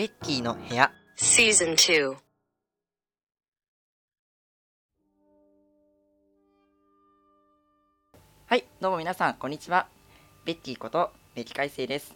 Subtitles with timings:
[0.00, 0.90] ベッキーの部屋。
[1.18, 2.16] Season 2.
[8.46, 9.88] はいどうも皆さんこんにちは。
[10.46, 12.14] ベッキーことベッキー海星です。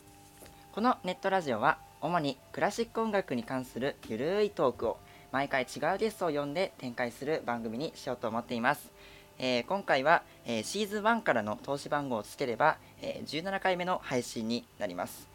[0.73, 4.97] このネットラジオは主にクラシック音楽に関するゆるいトークを
[5.31, 8.91] 毎回違うゲストを呼んで展開する番組にしようと思っています、
[9.39, 15.29] えー今回は、えーシーズン1からの投資番号をつければ、えー17回目の配信になります。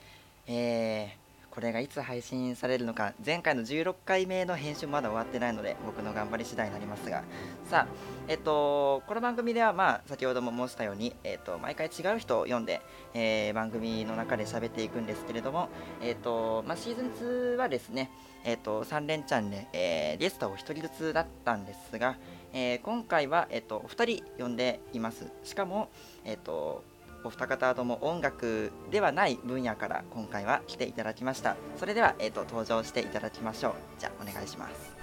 [0.47, 1.18] えー
[1.51, 3.13] これがいつ配信されるのか。
[3.25, 7.23] 前回の16回目の編集まだ終わってないので僕の頑張り次第になりますが。
[7.69, 7.93] さあ
[8.27, 12.81] えっとこの番組ではまあ先ほども申したように、えっと、毎回違う人を読んで、
[13.13, 15.69] えー番組の中で喋っていくんですけれども、
[16.01, 18.11] えっとまあ、シーズン2はですね、
[18.43, 22.17] えっと、3連チャンで、えーゲストを1人ずつだったんですが、
[22.53, 25.31] えー今回は、えっと、2人呼んでいます。
[25.43, 25.89] しかも、
[26.25, 26.83] えっと、
[27.23, 34.95] お二方とも音楽ではない分野から今回は来ていただきましたそれでは、えっと、登場していただきましょうじゃあお願いします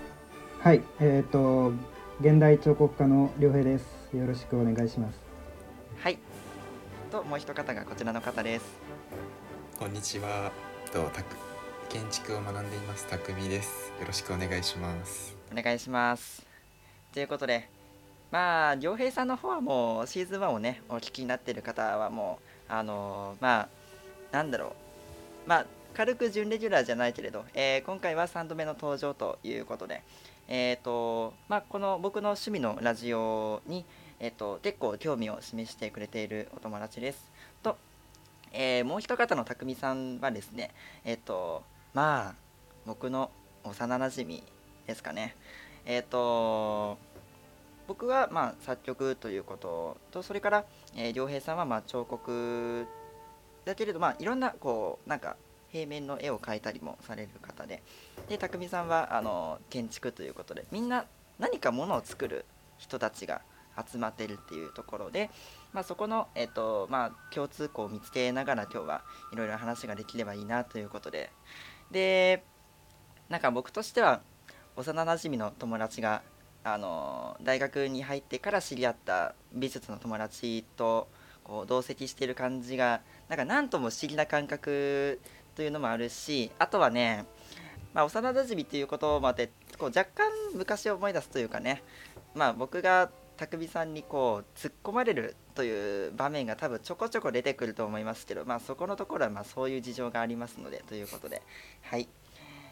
[0.60, 1.72] はい、えっ、と
[2.18, 4.16] 現代彫刻家の良平です。
[4.16, 5.20] よろしくお願いします。
[5.98, 6.18] はい
[7.10, 8.64] ともう一方がこちらの方です
[9.78, 10.50] こんにちは。
[10.92, 11.36] とたく
[11.90, 13.06] 建築を学んでいます。
[13.06, 13.92] たくみです。
[14.00, 15.36] よろしくお願いします。
[15.52, 16.46] お願いします
[17.12, 17.75] ということで
[18.30, 22.38] まあ良平さんの方はもうシーズン1をねお聞きになっている方はも
[22.68, 23.68] うあのまあ
[24.32, 25.48] なんだろう。
[25.48, 30.02] まあ軽く準レギュラーじゃないけれど、えー今回は3度目の登場ということで。
[30.48, 33.84] えっ、とまあこの僕の趣味のラジオに
[34.20, 37.30] えっ、と結構興味を示してくれているお友達です。
[37.62, 37.76] と、
[38.52, 40.72] えーもう一方の匠さんはですね
[41.04, 41.62] えっ、と
[41.94, 42.34] まあ
[42.84, 43.30] 僕の
[43.64, 44.42] 幼なじみ
[44.86, 45.34] ですかね。
[45.86, 46.98] えっ、と
[47.86, 50.64] 僕はまあ作曲ということとそれから
[50.96, 52.86] えー良平さんはまあ彫刻
[53.64, 55.36] だけれどまあいろんなこうなんか
[55.70, 57.82] 平面の絵を描いたりもされる方で
[58.28, 61.04] で匠さんはあの建築ということでみんな
[61.38, 62.44] 何かものを作る
[62.78, 63.42] 人たちが
[63.90, 65.30] 集まってるっていうところで、
[65.72, 71.30] まあ、そこの、えっとまあ、共通項を見つけながら今日はいろいろ話ができればいいなということで
[71.90, 72.42] で
[73.28, 74.22] なんか僕としては
[74.76, 76.22] 幼なじみの友達が
[76.66, 81.06] あの大学に入ってから知り合った美術の友達と
[81.44, 85.20] こう同席してる感じがなんか何とも不思議な感覚
[85.54, 87.24] というのもあるしあとはね、
[87.94, 91.84] まあ、幼なじみっていうこともあってこう若干昔を思い出すというかね、
[92.34, 101.42] まあ、僕が匠さんにこう突っ込まれるという場面が多分ちょこちょこ出てくると思いますけど、まあ、そこのところはまあそういう事情がありますのでということで。
[101.82, 102.08] はい。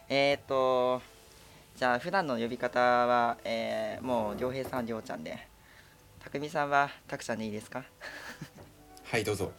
[0.09, 1.01] えー、と
[1.77, 5.39] じゃあ普段の呼び方は、えーもう良平さん良ちゃんで。
[6.23, 7.85] 匠さんはたくちゃんでいいですか？
[9.05, 9.53] はい、どうぞ。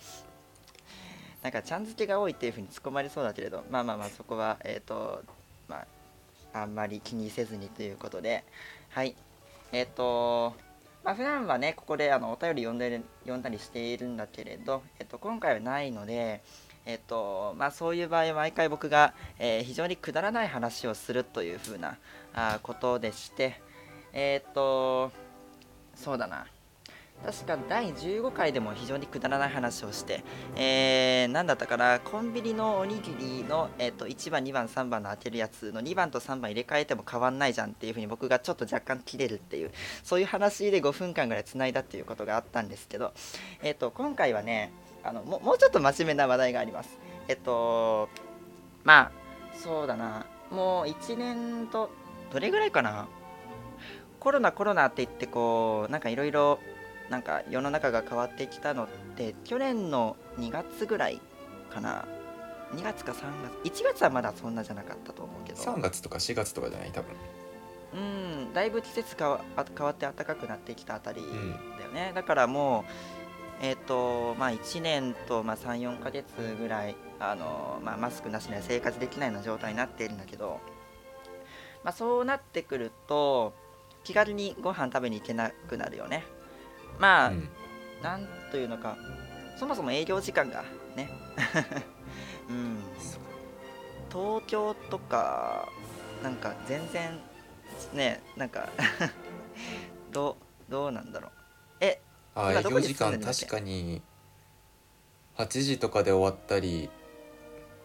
[1.43, 5.23] なんかちゃん付けが多いっていうふうに突っ込まれそうだけれどまあまあまあそこはえっ、と
[5.67, 5.85] ま
[6.53, 8.43] ああんまり気にせずにということで。
[8.89, 9.15] はい。
[9.71, 10.55] えっ、と
[11.03, 16.41] まあ普段はねここであのお便り読んでる読んだりしているんだけれど、えっと今回はないので
[16.85, 21.97] えっとまあ、そういう場合毎回僕が、えー非常にくだらない話をするというふうな
[22.33, 23.59] あことでして
[24.13, 25.11] えっと
[25.95, 26.45] そうだな。
[27.23, 30.23] 確か第15回でも非常にくだらない話をして、
[30.55, 31.99] えー、なんだったかな。
[31.99, 39.71] コンビニのおにぎりの、えっと1番2番3番の当てるやつの2番と3番入れ替えても変わんないじゃんっていうふうに僕がちょっと若干切れるっていう
[40.03, 43.13] そういう話で5分間ぐらいつないだっていうことがあったんですけど、
[43.63, 44.71] えっと今回はね
[45.05, 46.97] あのももうちょっと真面目な話題があります。
[47.27, 48.09] えっと
[48.83, 49.11] まあ
[49.57, 50.25] そうだな。
[50.51, 51.89] もう1年と
[52.31, 53.07] どれぐらいかな？
[54.19, 56.59] コロナコロナって言ってこうなんかいろいろ
[57.09, 61.21] なんか世の中が変わってきたのって去年の2月ぐらい
[61.71, 62.05] かな。
[62.73, 63.15] 2月か3
[63.63, 65.61] 月1月はまだそんなじゃなかったと思うけど。
[65.61, 66.91] 3月とか4月とかじゃない？
[66.91, 67.11] 多分。
[67.93, 71.51] うんだいぶ季節変わあ変わって暖かくなってきたあたりん。
[71.77, 73.24] だよね、だからもう
[73.61, 76.25] えっ、とまあ1年と、まあ、34ヶ月
[76.59, 80.59] ぐらいあの、まあ、マスクなしでは生活できないような状態になっているんだけど、
[81.83, 83.53] まあ、そうなってくると
[84.03, 86.23] 気軽にご飯食べに行けなくなるよね。
[86.99, 87.49] まあ、うん。
[88.03, 88.97] なんというのか
[89.57, 90.63] そもそも営業時間が
[90.95, 91.09] ね
[92.49, 92.83] うん。
[94.09, 95.69] 東京とか
[96.21, 97.19] なんか全然
[97.93, 98.69] ねなんか
[100.11, 100.37] ど
[100.69, 101.31] うどうなんだろう。
[101.31, 101.44] え
[102.35, 104.01] あ、営業時間確かに
[105.37, 106.89] 8時とかで終わったり、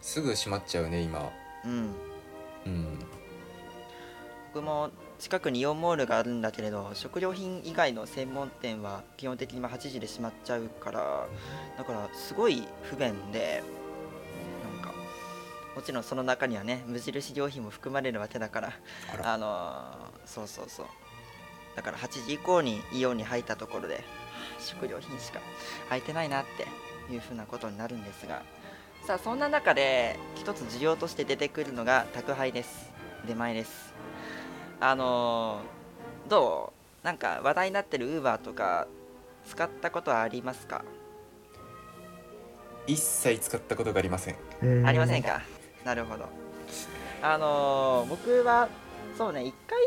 [0.00, 1.30] すぐ閉まっちゃうね、今。
[1.64, 1.94] うん
[2.66, 2.98] うん。
[4.52, 11.28] 僕も近くにイオンモールがあるんだけれど食料品以外の専門店は基本的にまあ8時で閉まっちゃうから
[11.78, 13.62] だからすごい不便で
[14.74, 14.92] なんか
[15.76, 18.72] もちろんその中にはね無印良品も含まれるわけだから
[19.22, 20.86] あのーそうそうそう
[21.76, 24.02] だから8時以降にイオンに入ったところで
[24.60, 25.40] 食料品しか
[25.88, 26.44] 空いてないなっ
[27.08, 28.42] ていうふうなことになるんですが
[29.06, 32.90] さあそんな中で一つ需要として出てくるのが宅配です。
[33.26, 33.92] 出前です。
[34.80, 36.72] あのーど
[37.02, 37.06] う？
[37.06, 38.86] なんか話題になってる Uber とか
[39.46, 40.84] 使ったことはありますか？
[42.86, 44.36] 一切使ったことがありません。
[44.62, 45.42] えーありませんか？
[45.84, 46.28] なるほど。
[47.22, 48.68] あのー僕は
[49.16, 49.78] そうね1回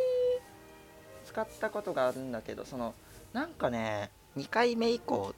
[1.26, 2.94] 使ったことがあるんだけどその
[3.32, 5.34] なんかね2回目以降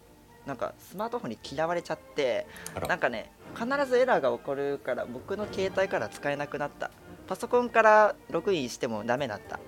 [0.45, 2.45] なんかスマートフォンに嫌われちゃって
[2.87, 6.91] なんかね必ずエラーが起こるから僕の携帯から使えなくなった。
[7.27, 9.55] パソコンからログインしてもダメだった。
[9.55, 9.59] あ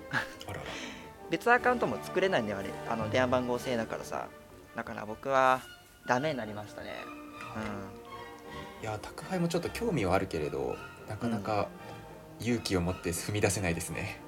[0.48, 0.60] らら。
[1.30, 2.70] 別アカウントも作れないんだよあれ。
[2.88, 4.28] あの電話番号制だからさ。
[4.76, 5.60] だから僕は
[6.06, 6.94] ダメになりましたね。
[7.56, 7.98] うん。
[8.80, 10.76] いや宅配もちょっと興味はあるけれど
[11.08, 11.68] なかなか
[12.40, 14.20] 勇気を持って踏み出せないですね、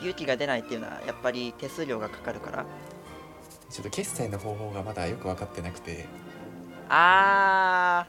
[0.00, 2.66] 勇気が出ないっていうのはやっぱり手数料がかかるから
[3.70, 6.06] ちょっと決済の方法がまだよく分かってなくて。
[6.88, 8.06] あ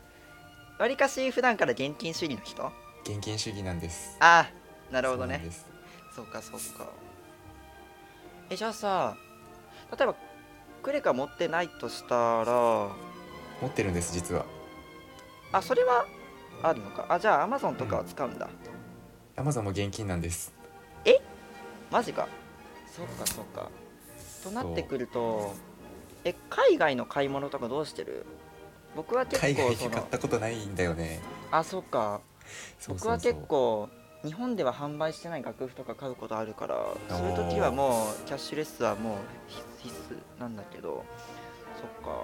[0.78, 2.72] ーわりかし普段から現金主義の人？
[3.04, 4.16] 現金主義なんです。
[4.20, 5.46] あーなるほどね。
[6.16, 6.90] そうかそうか。
[8.50, 9.18] えじゃあさ
[9.98, 10.16] 例えば
[10.82, 12.90] クレカ持ってないとしたら？
[13.62, 14.46] 持ってるんです実は。
[15.52, 16.06] あそれは
[16.64, 17.06] あるのか？
[17.10, 18.48] あじゃあアマゾンとかは使うんだ、
[19.36, 20.54] Amazon も現金なんです。
[21.92, 22.28] マジか。
[22.86, 23.70] そっかそっか
[24.44, 25.53] となってくると
[26.24, 28.25] え海外の買い物とかどうしてる？
[28.95, 31.21] 僕は結海外で買ったことないんだよね。
[31.51, 32.21] あそっか。
[32.88, 33.89] 僕は結構
[34.24, 36.75] 日本では販売してない楽譜とか買うことあるから
[37.09, 39.95] そういう時はもうキャッシュレスはもう必必
[40.38, 41.06] 須なんだけど
[41.77, 42.19] そっか。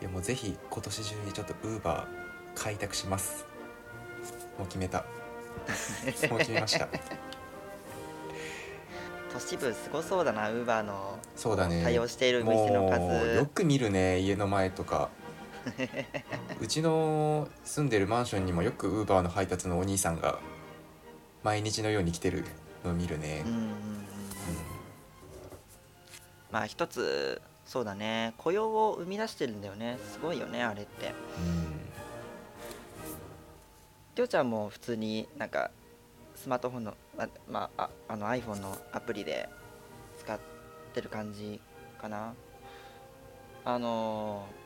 [0.00, 2.04] いやもうぜひ今年中にちょっと Uber
[2.54, 3.46] 開拓します。
[4.58, 5.04] もう決めた。
[6.28, 6.88] もう決めました
[9.32, 11.18] 都市部すごそうだなウーバーの。
[11.36, 11.82] そうだね。
[11.82, 12.90] 対応している店のもう
[13.36, 15.08] よ数く見るね家の前とか。
[16.60, 20.40] うちの住んでるマンションにもよく Uber の配達のお兄さんが
[21.44, 22.44] 毎日のように来てる
[22.84, 23.42] のを見るね。
[23.46, 23.62] うんうんうん。
[23.62, 23.74] うん。
[26.50, 28.34] まあ一つそうだね。
[28.36, 29.98] 雇用を生み出してるんだよね。
[30.12, 31.14] すごいよねあれって。
[31.38, 31.82] うん。
[34.14, 35.70] りょうちゃんも普通になんか
[36.42, 39.48] スマートフォンのあ,、まあ、ああの iPhone のアプリで
[40.18, 40.40] 使っ
[40.92, 41.60] てる感じ
[42.00, 42.34] かな。
[43.64, 44.62] あのー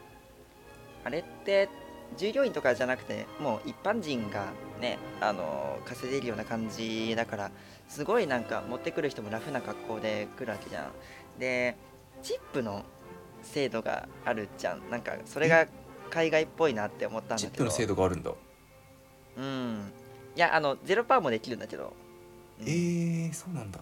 [1.06, 1.68] あれって
[2.16, 4.46] 従業員とかじゃなくてもう一般人が
[4.80, 7.50] ねあのー稼げるような感じだから
[7.88, 10.92] すごいなんか持ってくる人もラフな格好で来るわけじゃん。
[11.38, 11.76] で
[12.22, 12.84] チップの
[13.42, 14.90] 制度があるじゃん。
[14.90, 15.66] なんかそれが
[16.08, 17.50] 海外っぽいなって思ったんだけど。
[17.50, 18.32] チップの制度があるんだ。
[19.36, 19.92] うん
[20.36, 21.94] いやあのゼロパーもできるんだけど、
[22.60, 22.68] うん。
[22.68, 23.80] えー、そうなんだ。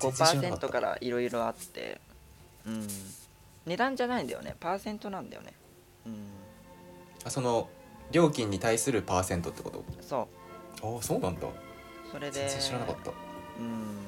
[0.00, 2.00] 全然知らな5%からいろいろあって。
[2.66, 2.88] うん。
[3.66, 4.56] 値段じゃないんだよね。
[4.58, 5.52] パーセントなんだよね。
[6.06, 6.30] うん。
[7.24, 7.68] あその
[8.10, 9.84] 料金に対するパーセントってこと？
[10.00, 10.28] そ
[10.82, 10.94] う。
[10.94, 11.46] ああそうなんだ。
[12.10, 13.10] それで全然知らなかった。
[13.10, 13.98] うん。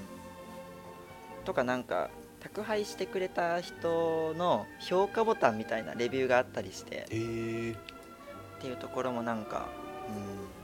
[1.44, 2.08] とかなんか
[2.40, 7.06] 宅配してくれた人の評価ボタンみたいなレビューがあったりして。
[7.10, 7.80] えー、っ
[8.60, 9.68] ていうところもなんか
[10.08, 10.59] うん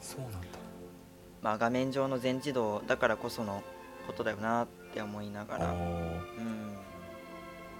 [0.00, 0.38] そうなんだ。
[1.42, 3.62] まあ画面上の全自動だからこその
[4.06, 5.70] ことだよなって思いながら。
[5.72, 6.76] うん。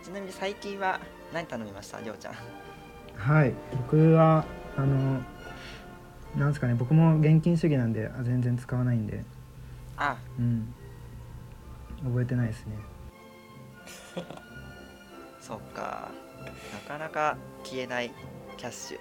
[0.03, 1.01] ちなみに最近は
[1.33, 2.35] 何頼みましたりょうちゃん？
[3.17, 3.53] はい。
[3.73, 4.45] 僕は
[4.77, 5.21] あの
[6.37, 6.75] なんですかね。
[6.75, 9.25] 僕も現金主義なんであ全然使わないんで。
[9.97, 10.17] あ。
[10.39, 10.75] うん。
[12.05, 12.77] 覚えてないですね。
[15.41, 16.11] そっか。
[16.75, 18.13] なかなか消えない
[18.57, 18.99] キャッシュ。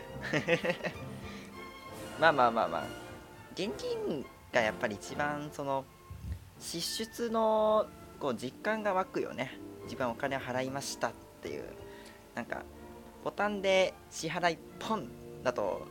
[2.19, 2.83] まあまあまあまあ
[3.55, 5.85] 現金がやっぱり一番その
[6.59, 7.87] 支出の
[8.19, 9.57] こう実感が湧くよね。
[9.85, 11.63] 自分はお金を払いましたっていう
[12.33, 12.63] なんか
[13.23, 15.09] ボタンで支払いポン
[15.43, 15.87] だと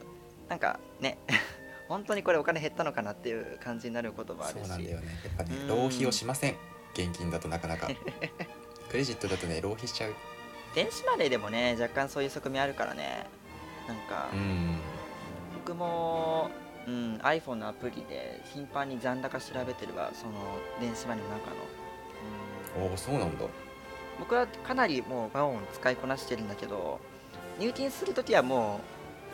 [0.49, 1.19] なんかね
[1.89, 4.61] 本当にこれお金減ったのかなっていう感じになることもあるし。
[4.61, 5.07] そうなんだよね。
[5.25, 5.69] やっぱねうん。
[5.69, 6.57] 浪費をしません。
[6.95, 7.89] 現金だとなかなか。
[8.91, 10.15] クレジットだとね浪費しちゃう。
[10.75, 13.27] 電子マネーでもね若干そういう側面あるからね。
[13.87, 14.79] なんか、うん。
[15.55, 16.51] 僕も、
[16.87, 20.33] うん、iPhone のアプリで頻繁に残高調べてるわその
[20.81, 23.45] 電子マネーの中の、うん、おおそうなんだ。
[24.19, 27.01] 僕はかなりもうワオン使いこなしてるんだけど
[27.59, 28.81] 入金するときはも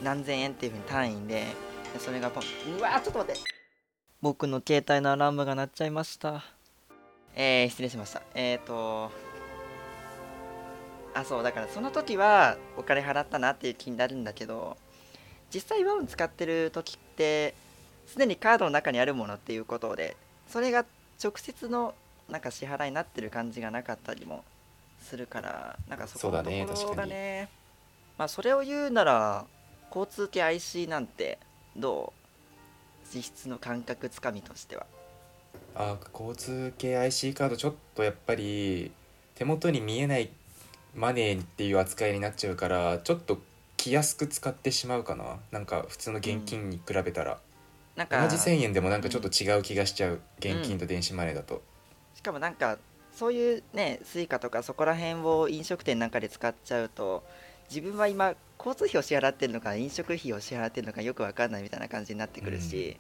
[0.01, 1.47] う何千円っていうふうに単位で
[1.93, 3.41] でそれがポンうわーちょっと待って。
[4.23, 6.45] 僕の携帯のアラームが鳴っちゃいました。
[7.35, 8.23] えー、失礼しました。
[8.35, 9.11] えーと
[11.13, 14.77] あそうだからその時はお金払ったなっていう気になるんだけど
[15.53, 17.10] 実際ワン使ってる時って
[18.07, 20.17] すでにカードの中にあるものっていうことで
[20.49, 20.85] それが
[21.23, 21.95] 直接の
[22.29, 24.45] なんか支払いになってる感じがなかったりも
[25.03, 27.49] するからなんかそこのところそうだねがね
[28.19, 29.45] まあそれを言うなら
[29.89, 31.39] 交通系 IC なんて
[31.77, 32.21] どう？
[33.15, 34.87] 実質の感覚つかみとしては。
[35.75, 38.93] あ交通系 IC カードちょっとやっぱり
[39.35, 40.31] 手元に見えない
[40.95, 43.39] マネーっていう扱いになっちゃうからちょっと
[43.81, 45.39] 気安く使ってしまうかな。
[45.51, 47.41] なんか普通の現金に比べたら、
[47.97, 51.63] なんか同じ1000円でもなんかちょっと違う気がしちゃう現金と電子マネーだと、
[52.15, 52.77] しかもなんか
[53.11, 57.25] そういうね Suicaとかそこら辺を飲食店なんかで使っちゃうと
[57.71, 62.99] 自分は今交通費を支払ってるのか飲食費を支払ってるのかよくわかんないみたいな感じになってくるし、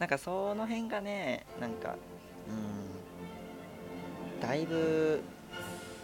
[0.00, 1.94] なんかその辺がねなんか
[2.48, 5.20] うんだいぶ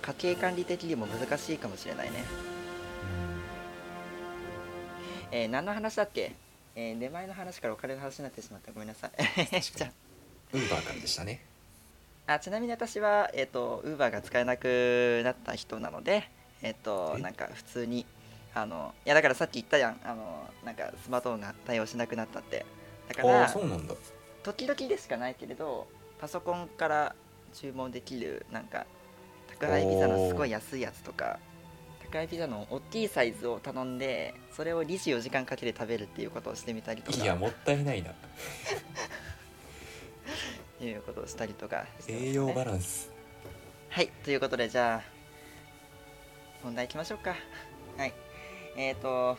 [0.00, 2.51] 家計管理的にも難しいかもしれないね
[5.34, 6.32] えー何の話だっけ？
[6.76, 8.70] えー出前の話からお金の話になってしまった。
[8.70, 9.10] ごめんなさい。
[9.60, 9.90] じゃあ。
[10.52, 11.42] ウーバーからでしたね。
[12.26, 16.28] あちなみに私は、えっ、と、ウーバーが使えなくなった人なので、
[16.60, 17.22] えっ、と、え？
[17.22, 18.04] なんか普通に、
[18.54, 22.66] あの、いやだからさっき言ったやん、あの、なんかスマートフォンが対応しなくなったって。
[23.08, 23.94] だから、そうなんだ。
[24.42, 25.88] 時々でしかないけれど、
[26.20, 27.14] パソコンから
[27.54, 28.84] 注文できる、なんか、
[29.48, 31.38] 宅配ピザのすごい安いやつとか、
[32.12, 38.12] 宅配ピザの大きいサイズを頼んで、それを24時間かけて食べるっていうことをしてみたりとか、いやもったいないな
[40.86, 43.10] いうことをしたりとかね栄養バランス
[43.88, 45.02] はい、ということで、じゃあ、
[46.62, 47.34] 本題いきましょうか。
[47.96, 48.14] はい。
[48.76, 49.38] えーと、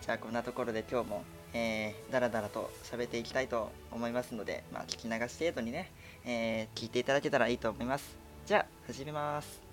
[0.00, 5.90] じゃあ、こんなところで今日も、えー、だらだらと喋っていきたいと思いますので、まあ、聞き流し程度にね、
[6.24, 8.16] えー聞いていただけたらいいと思います。
[8.46, 9.63] じゃあ、始めます。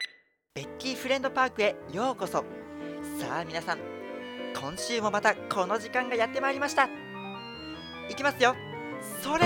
[0.54, 2.44] ベッキーフレンドパークへようこそ。
[3.18, 3.78] さあ、皆さん、
[4.54, 6.90] 今週もまたこの時間がやってまいりました。
[8.10, 8.54] いきますよ。
[9.24, 9.46] それ。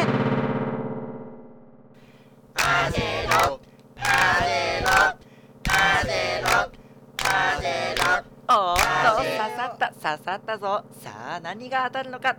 [2.56, 3.60] パジェロ。
[3.96, 4.04] パ
[4.42, 5.16] ジェロ。
[5.62, 6.72] パジェロ。
[7.18, 8.26] パジェロ。
[8.50, 9.90] おっと刺さった。
[9.90, 10.86] 刺さったぞ。
[11.04, 12.36] さあ何が当たるのか。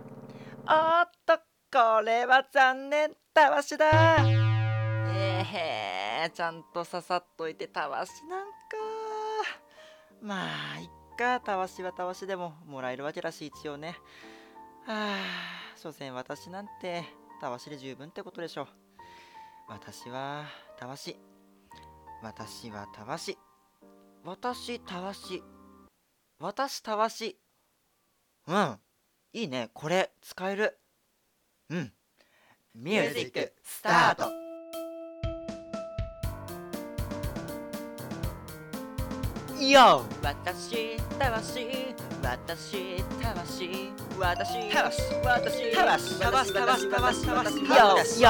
[0.67, 1.37] おっと
[1.71, 3.13] これは残念。
[3.33, 4.17] たわしだ。
[5.15, 5.96] えへー。
[6.29, 8.55] ちゃんと刺さっといてたわしなんか。
[10.21, 13.97] まあいっかたわしはたわしでももらえるわけだし一応ね。
[14.85, 15.17] はあ
[15.75, 17.03] 所詮私なんて
[17.39, 18.67] たわしで十分ってことでしょ
[19.67, 20.45] 私は
[20.79, 21.17] たわし。
[22.21, 23.37] 私はたわし。
[24.23, 25.43] 私たわし。
[26.39, 27.37] 私たわし。
[28.47, 28.79] うん。
[29.33, 29.69] いいね。
[29.73, 30.79] これ使える。
[31.69, 31.93] うん。
[32.73, 34.46] ミュージックスタート。
[39.71, 41.67] よ私たわし
[42.23, 47.45] 私たわし私たわし私たわしたわしたわしたわしたわ
[48.05, 48.27] しよ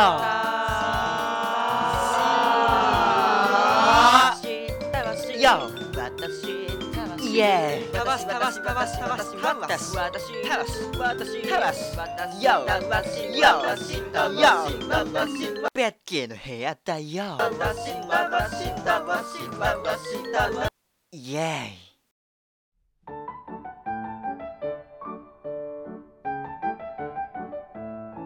[5.38, 6.58] よよ私
[7.24, 13.46] イエーイたわしたわしたわしたわしたわし私たわしたわしよ私よ
[14.34, 14.48] よ
[15.74, 20.77] ベッキーの部屋だよ私私私私
[21.14, 21.68] イエー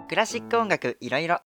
[0.05, 1.39] イクラシック音楽いろいろ。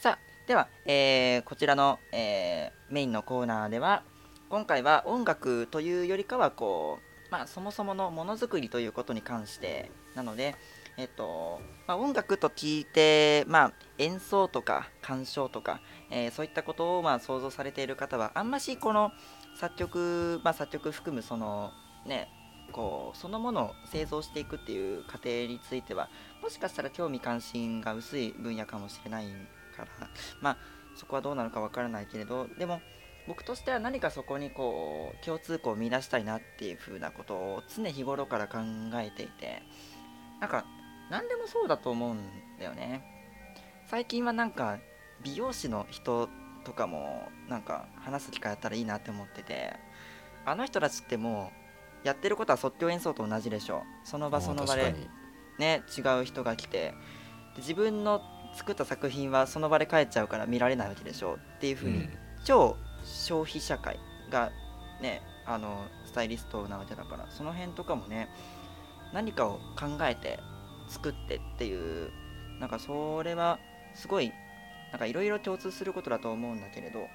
[0.00, 0.18] さあ
[0.48, 4.02] では、えーこちらの、えーメインのコーナーでは
[4.48, 10.54] 今回は音楽というよりかはこう、まあ、そもそものものづくりということに関してなので、
[10.96, 15.80] えっとまあ、音楽と聞いて、まあ、演奏とか鑑賞とか、
[16.10, 19.10] えーそういったことをまあ想像されている方はあんましこの
[19.56, 21.70] 作曲、まあ、作曲含むその
[22.06, 22.28] ね
[22.72, 26.08] こうそのものを製造していくっていう過程については
[26.42, 29.26] もしかしたら興味関心が薄い分野かもしれない
[29.76, 29.88] から
[30.40, 30.56] まあ
[30.96, 32.80] そこはどうなのかわからないけれどでも
[33.28, 38.58] 僕としては何かそこにこう共通項を見出したいなっていう風なことを常日頃から考
[38.94, 39.62] えていて
[40.40, 40.64] なんか
[41.12, 42.18] 何でもそうだと思うん
[42.58, 43.04] だよね。
[43.86, 44.78] 最近はなんか
[45.22, 46.30] 美容師の人
[46.64, 49.76] とかもなんか話す機会あったらいいなって思ってて
[50.46, 51.52] あの人たちっても
[52.02, 53.82] うやってることは即興演奏と同じでしょ。
[54.04, 54.94] その場その場で
[55.58, 58.22] ね違う人が来てで自分の
[58.54, 61.36] 作った作品はその場で帰っちゃうから見られないわけでしょ。
[61.56, 62.10] っていう風に、うん。
[62.42, 64.00] 超消費社会
[64.30, 64.50] が
[65.02, 68.30] ねあのスタイリストなわけだからその辺とかもね
[69.12, 70.40] 何かを考えて
[70.92, 72.10] 作ってっていう
[72.60, 73.58] なんかそれは
[73.94, 74.32] すごい
[74.90, 77.06] なんかいろいろ共通することだと思うんだけれど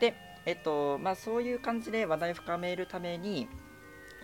[0.00, 0.14] で
[0.46, 3.48] えっとまあそういう感じで話題を深めるために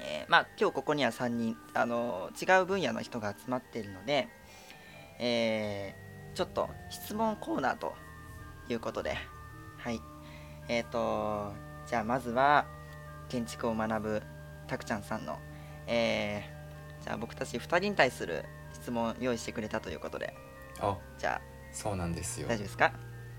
[0.02, 4.28] えーまあ、今日ここには3人、あの違う分野の人が集まっているので、
[5.18, 7.92] えーちょっと質問コーナーと
[8.68, 9.16] いうことで、
[9.78, 10.00] はい。
[10.68, 11.52] えっ、と、
[11.86, 12.66] じゃあまずは、
[13.28, 14.22] 建築を学ぶ
[14.68, 15.40] たくちゃんさんの、
[15.88, 18.44] えーじゃあ僕たち2人に対する
[18.80, 20.34] 質問を用意してくれたということで、
[20.80, 21.40] あじゃ
[21.72, 22.48] そうなんですあよ。
[22.48, 22.92] 大丈夫ですか？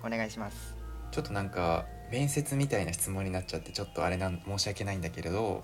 [0.04, 0.76] お願いします。
[1.12, 5.64] ちょっとなんか面接みたいな質問になっちゃってちょっとあれなん申し訳ないんだけれど。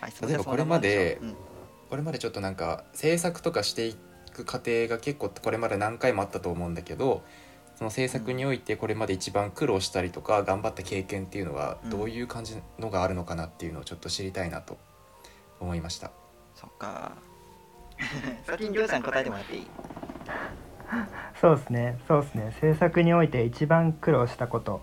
[0.00, 1.36] はい、例えばこれまでそん。
[1.90, 3.94] これまでちょっとなんか制作とかしてい
[4.32, 7.22] く過程が結構これまで何回もあったと思うんだけど
[7.76, 14.78] その制作においてこれまで一番苦労したりとか頑張った経験っていうのはうんどういう感じのがあるのかなっていうのをちょっと知りたいなと
[15.60, 16.10] 思いました。
[16.54, 17.12] そっか。
[18.44, 19.70] 先にりょうちゃん答えてもらっていい？
[21.40, 21.98] そうですね。
[22.06, 22.52] そうですね。
[22.60, 24.82] 制作において一番苦労したこと。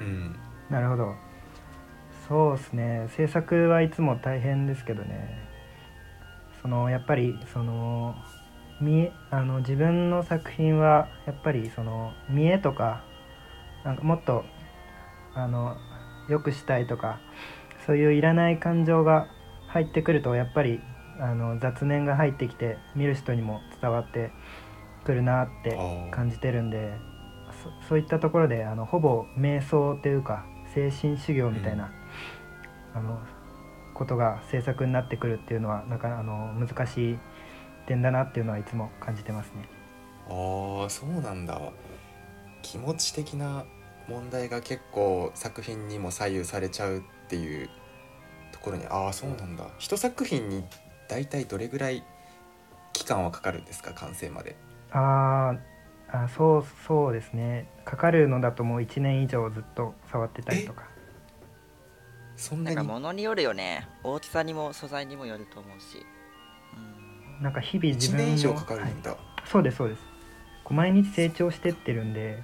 [0.00, 0.36] うん。
[0.70, 1.14] なるほど。
[2.28, 3.06] そうですね。
[3.10, 5.42] 制作はいつも大変ですけどね。
[6.62, 8.14] そのやっぱりその
[9.30, 13.04] あの自分の作品はやっぱりその見栄とか
[13.84, 14.44] なんかもっと
[15.34, 15.76] あの
[16.28, 17.20] 良くしたいとか
[17.86, 19.28] そういういらない感情が
[19.68, 20.80] 入ってくるとやっぱり
[21.20, 24.32] あの雑念が入ってきて見る人にも伝わって
[25.04, 25.76] くるなって
[26.10, 26.94] 感じてるんで
[27.82, 30.44] そそういったところであのほぼ瞑想というか
[30.74, 31.92] 精神修行みたいな、
[32.94, 33.20] あの
[33.94, 37.18] ことが制作になってくるっていうのはなかあの難しい
[37.86, 39.68] 点だなっていうのはいつも感じてますね。
[40.28, 41.60] ああそうなんだ。
[42.62, 43.64] 気持ち的な
[44.08, 47.68] 問題が結構作品にも左右されちゃうっていう
[48.52, 49.68] ところにああそうなんだ。
[49.78, 50.64] 一作品に
[51.08, 52.02] 大体どれぐらい
[52.92, 53.92] 期間はかかるんですか？
[53.94, 54.56] 完成まで。
[54.90, 55.58] あー
[56.24, 57.68] あそうそうですね。
[57.84, 60.84] かかるのだともう1年以上ずっと触ってたりとか。
[62.36, 62.76] そんなんに？
[62.76, 63.88] なか物によるよね。
[64.02, 66.04] 大きさにも素材にもよると思うし。
[66.76, 67.42] うん。
[67.42, 68.92] なんか日々自1分の年以上かかるはい。
[68.92, 70.02] んだ、そうですそうです。
[70.64, 72.42] こう毎日成長してってるんで。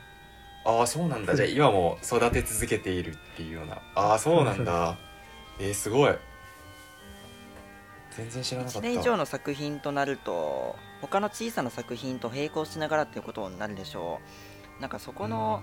[0.64, 1.35] ああそうなんだ。
[1.37, 3.81] じゃあ今も育て続けているっていうような。
[3.94, 4.99] ああそうなんだ。
[5.59, 6.14] えー、すごい
[8.16, 8.81] 全然知らなかった。
[8.81, 14.20] 年以上の作品となると他の小さな作品と並行しながらっていうことになるでしょ
[14.79, 15.62] うなんかそこの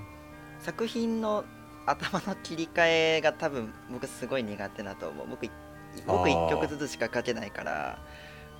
[0.59, 1.43] 作品の
[1.85, 5.51] 頭の切り替えが多分僕すごい苦手だと思う僕い
[6.05, 7.99] 僕1曲ずつしか書けないから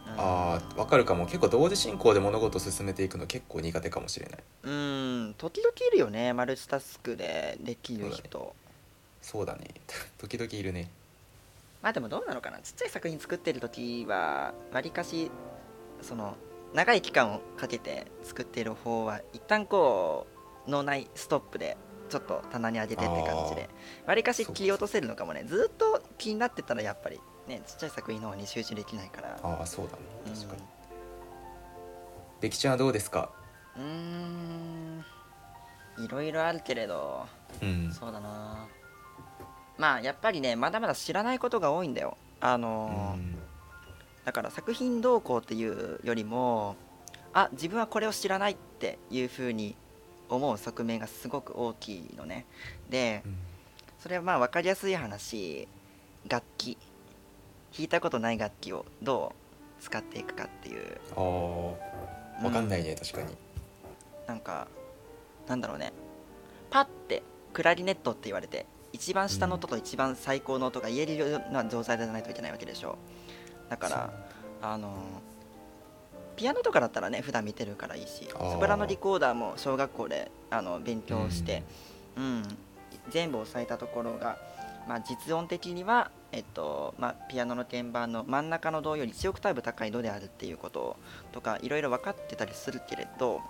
[0.08, 8.56] うんあーわかるかも結構同時進行で物事を進めていくの結構苦手かもしれないうん時々いるよねマルチタスクでできる人
[9.22, 9.68] そうだね
[10.18, 10.90] 時々いるね
[11.82, 12.60] まあでもどうなのかな。
[12.60, 15.32] ちっちゃい作品作ってる時はわりかし
[16.02, 16.36] その
[16.74, 20.28] 長い期間をかけて作っている方は一旦こ
[20.68, 21.78] う脳内ストップで
[22.10, 23.70] ちょっと棚に上げてって感じで
[24.06, 25.44] わりかし切り落とせるのかもね。
[25.46, 29.40] ずっと気になってたらやっぱりねちっちゃい作品の方に集中できないから。
[29.44, 30.00] ああそうだね。
[30.26, 30.62] うん確かに。
[32.42, 33.32] べきちゃんはどうですか？
[33.76, 35.06] うーん。
[36.00, 37.26] いろいろあるけれど
[37.62, 37.92] うん。
[37.92, 38.68] そうだな
[39.78, 42.18] まあやっぱりねまだまだ知らないことが多いんだよ。
[42.40, 43.36] あのーうん。
[44.26, 46.76] だから作品動向っていうよりも
[47.34, 49.76] あ自分はこれを知らないっていう風に
[50.30, 52.46] 思う側面がすごく大きいのね。
[52.90, 53.38] でうん。
[54.00, 55.68] それはまあ分かりやすい話
[56.28, 56.78] 楽器。
[57.76, 59.34] 弾いたことない楽器をど
[59.80, 61.00] う使っていくかっていう。
[61.16, 61.20] あ
[62.42, 63.36] あわかんないね、確かに。
[64.26, 64.68] なんか
[65.48, 65.94] なんだろうね。
[66.70, 68.66] パッてクラリネットって言われて
[68.98, 72.98] 一番下の音と一番最高の音が言えるような状態でないといけないわけでしょ
[73.70, 74.14] だから
[74.62, 74.98] あの
[76.36, 81.64] ピアノとかだったらね普段見てるからいいしソプラノリコーダーも小学校であの勉強して、
[82.16, 82.44] うん。
[83.10, 84.38] 全部押さえたところが、
[84.88, 90.98] まあ、実音的には、えっとまあ、ピアノの鍵盤の真ん中の銅より1オクターブ高い銅であるっていうこと
[91.32, 93.42] とかいろいろ分かってたりするけれど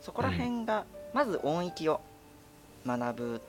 [0.00, 2.00] そこら辺がまず音域を
[2.86, 3.40] 学ぶ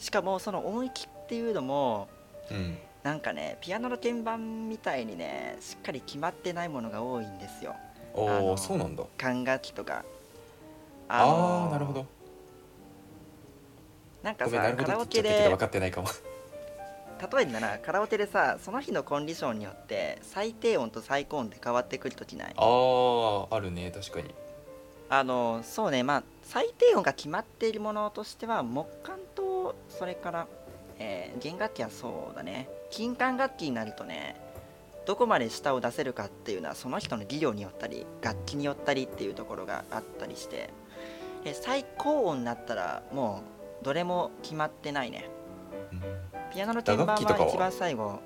[0.00, 2.08] しかもその音域っていうのも
[2.50, 2.76] うん。
[3.02, 7.74] なんかねピアノの鍵盤みたいにねしっかり決まってないものが多いんですよ。
[8.12, 9.04] おあのおそうなんだ。
[9.16, 10.04] 管楽器とか。
[11.08, 12.06] あのあなるほど。
[14.22, 16.08] なんかさカラオケで分かってないかも。
[17.32, 22.54] 例えるならカラオケでさその日のコンディションによって最低音と最高音って変わってくるときない？
[22.54, 24.34] あああるね確かに。
[25.08, 30.46] あのそうねまあ最低音が決まっているものとしては木管とそれから、
[30.98, 32.68] えー弦楽器はそうだね。
[32.90, 34.34] 金管楽器になるとね
[35.06, 40.70] どこまで下を出せるかっていうのはその人の技量によったり楽器によったりっていうところがあったりして
[41.44, 43.44] で最高音になったらも
[43.80, 45.30] うどれも決まってないね。
[45.92, 46.02] うん
[46.52, 48.18] ピアノの鍵盤は一番最後。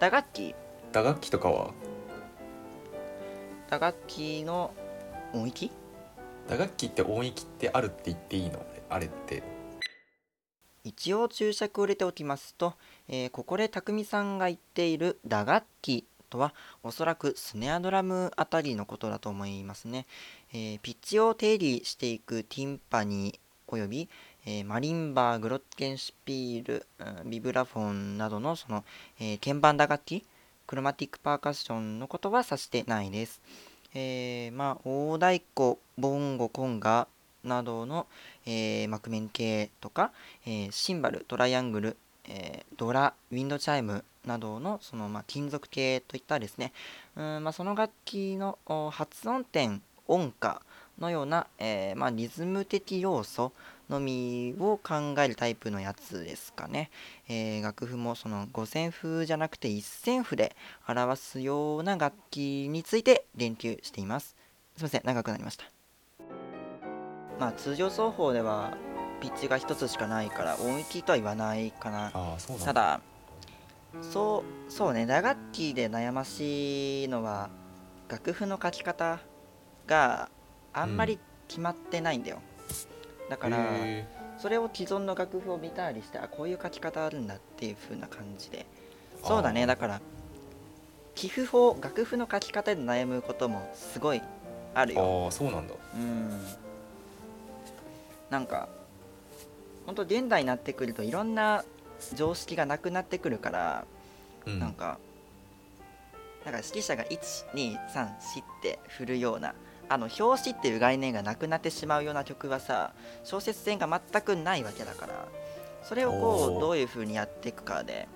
[0.00, 0.52] 打楽器。
[0.90, 1.70] 打楽器とかは？
[3.70, 4.74] 打楽器の
[5.32, 5.70] 音域？
[6.50, 8.66] 打楽器って音域ってあるって言っていいの？
[8.88, 9.44] あれって。
[10.82, 12.74] 一応注釈を入れておきますと、
[13.08, 20.06] えーここで匠さんが言っている打楽器とはおそらくスネアドラムあたりのことだと思いますね、
[20.52, 24.08] えーピッチを定理していくティンパニーおよび、
[24.44, 26.84] えーマリンバーグロッケンシピール、
[27.26, 28.82] ビブラフォンなどのその、
[29.20, 30.24] え鍵盤打楽器
[30.66, 33.40] クロマティックパーカッションのことは指してないです、
[33.94, 37.08] えーまあ大太鼓ボンゴコンガ
[37.44, 38.06] などの、
[38.46, 40.12] えー幕面系とか、
[40.46, 41.96] えーシンバルトライアングル、
[42.28, 46.72] えードラウィンドチャイムなどのその、まあ、金属系といったですね。
[47.16, 48.58] うん、まあ、その楽器の
[48.92, 50.62] 発音点音歌
[50.98, 53.52] のような、えーまあ、リズム的要素
[53.90, 56.90] のみを考えるタイプのやつですかね、
[57.28, 60.56] えー楽譜もその五線譜じゃなくて一線譜で
[60.88, 64.36] 表すような楽器について言及しています。
[64.76, 65.64] すいません長くなりました。
[67.38, 68.76] まあ通常奏法では
[69.20, 72.12] ピッチが一つしかないから音域とは言わないかな。
[72.64, 73.00] ただ
[74.00, 77.50] そうそうね打楽器で悩ましいのは
[78.08, 79.18] 楽譜の書き方
[79.86, 80.30] が
[80.72, 82.40] あんまり決まってないんだよ、
[83.30, 84.06] だからへ
[84.38, 88.66] それを既存の楽譜を見たりしてあこういう書き方あるんだっていう風な感じで。
[89.22, 89.66] そうだね。
[89.66, 90.00] だから
[91.14, 94.22] 寄付法楽譜の書き方で悩むこともすごい
[94.74, 95.24] あるーよ。
[95.26, 95.74] ああそうなんだ。
[95.94, 96.42] うん。
[98.30, 98.68] なんか
[99.86, 101.64] ほんと現代になってくるといろんな
[102.14, 103.84] 常識がなくなってくるから、
[104.46, 104.58] うん。
[104.58, 104.98] なんか
[106.44, 109.54] なんか指揮者が1234って振るような
[109.90, 112.92] あの表紙っていう概念がなくなってしまうような曲はさ
[113.24, 115.28] 小説線が全くないわけだから
[115.82, 118.08] それをこうどういう風にやっていくかで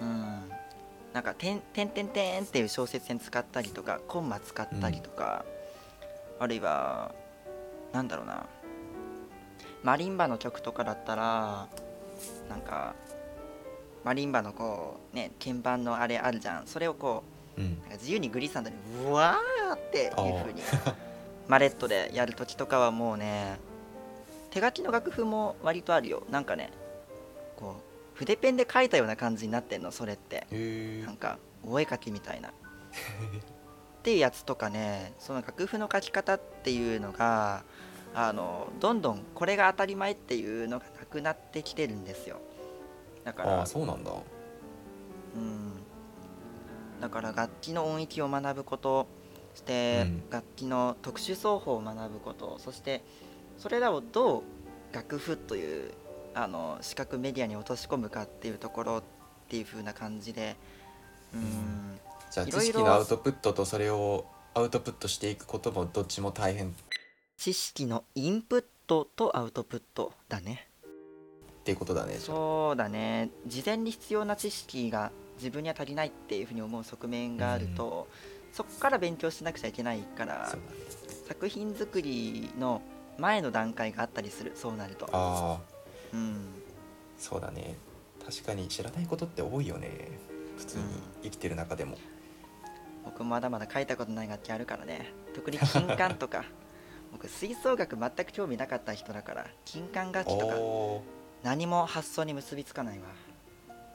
[0.00, 0.50] うん。
[1.12, 5.44] なんか「てんてんてんてん」っていう小説線使ったりとかコンマ使ったりとか、
[6.38, 7.12] あるいは
[7.92, 8.46] なんだろうな。
[9.82, 11.66] マリンバの曲とかだったら
[12.48, 12.94] なんか
[14.04, 16.66] マリンバのこうね鍵盤のあれあるじゃん。
[16.66, 17.24] それをこ
[17.56, 17.80] ううん。
[17.80, 20.62] なんか自由にグリッサンドにうわーっていう風に
[21.50, 23.58] マレットでやるときとかはもうね
[24.50, 26.22] 手書きの楽譜も割とあるよ。
[26.30, 26.70] なんかね
[27.56, 27.74] こ
[28.14, 30.46] う筆ペンで書いたような感じになってんのそれって。
[31.04, 32.50] なんかお絵描きみたいな。
[32.50, 32.52] っ
[34.04, 37.64] ていうやつとかねその楽譜の書き方っていうのが
[38.14, 42.36] あのどんどんこれが当たり前っていうのがなくなってきてるんですよ。
[43.24, 44.12] だかあらあそうなんだ。
[45.34, 45.72] うん。
[47.00, 49.08] だから楽器の音域を学ぶこと
[49.54, 50.22] そしてうん。
[50.30, 53.02] 楽器の特殊奏法を学ぶことそして
[53.58, 54.42] それらをどう
[54.92, 55.92] 楽譜という
[56.34, 59.02] あの視覚メディアに落とし込むかっていうところっ
[59.48, 60.56] ていう風な感じで
[61.34, 61.98] うん。
[62.30, 66.68] じゃあ知識のアウトプットとそれをアウトプットしていくこともどっちも大変。
[66.68, 66.70] っ
[67.36, 70.68] 知識のインプットとアウトプットだね。
[71.64, 73.30] ていうことだねそうだね。
[73.46, 78.08] 事前に必要な知識が自分には足りないっていうふうに思う側面があると、
[78.52, 80.52] そこから勉強しなくちゃいけないから
[81.28, 82.82] 作品作りの
[83.18, 85.06] 前の段階があったりするそうなると。
[85.12, 85.60] ああ。
[86.12, 86.48] うん。
[87.18, 87.76] そうだね。
[88.24, 90.08] 確かに知らないことって多いよね。
[90.58, 90.84] 普通に
[91.22, 91.96] 生きてる中でも、
[93.04, 95.12] 僕まだまだ書いたことない楽器あるからね。
[95.34, 96.44] 特に金管とか。
[97.12, 100.54] 僕吹奏楽全く興味なかった人だから金管楽器とか
[101.42, 103.06] 何も発想に結びつかないわ。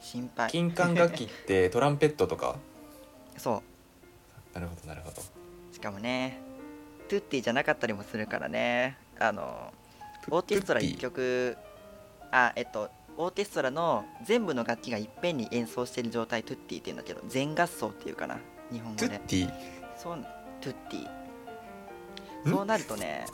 [0.00, 0.50] 心配。
[0.50, 2.56] 金管楽器ってトランペットとか？
[3.38, 3.62] そう
[4.56, 5.22] なるほどなるほど。
[5.72, 6.40] しかもね
[7.08, 8.96] トゥッティじゃなかったりもするからね。
[9.18, 9.72] あの
[10.30, 11.56] オーケストラ1曲
[12.32, 18.38] あえっとオーケストラの全部の楽器がいっぺんに演奏してる状態トゥッティって言うんだけど全合奏っていうかな
[18.72, 19.08] 日本語で。
[19.08, 19.52] トゥッティ？
[19.96, 20.26] そう
[20.60, 22.48] トゥッティ。
[22.50, 22.50] ん？
[22.56, 23.26] そうなるとね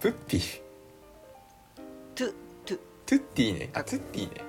[0.00, 0.62] プッティ？
[2.14, 2.34] トゥ
[2.64, 2.78] トゥ。
[3.06, 3.70] トゥッティね。
[3.74, 4.40] ああトゥッティね。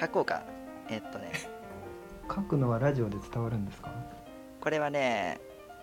[0.00, 0.42] 書こうか。
[0.88, 1.32] えっとね。
[2.28, 3.90] 書くのはラジオで伝わるんですか？
[4.62, 5.40] これはね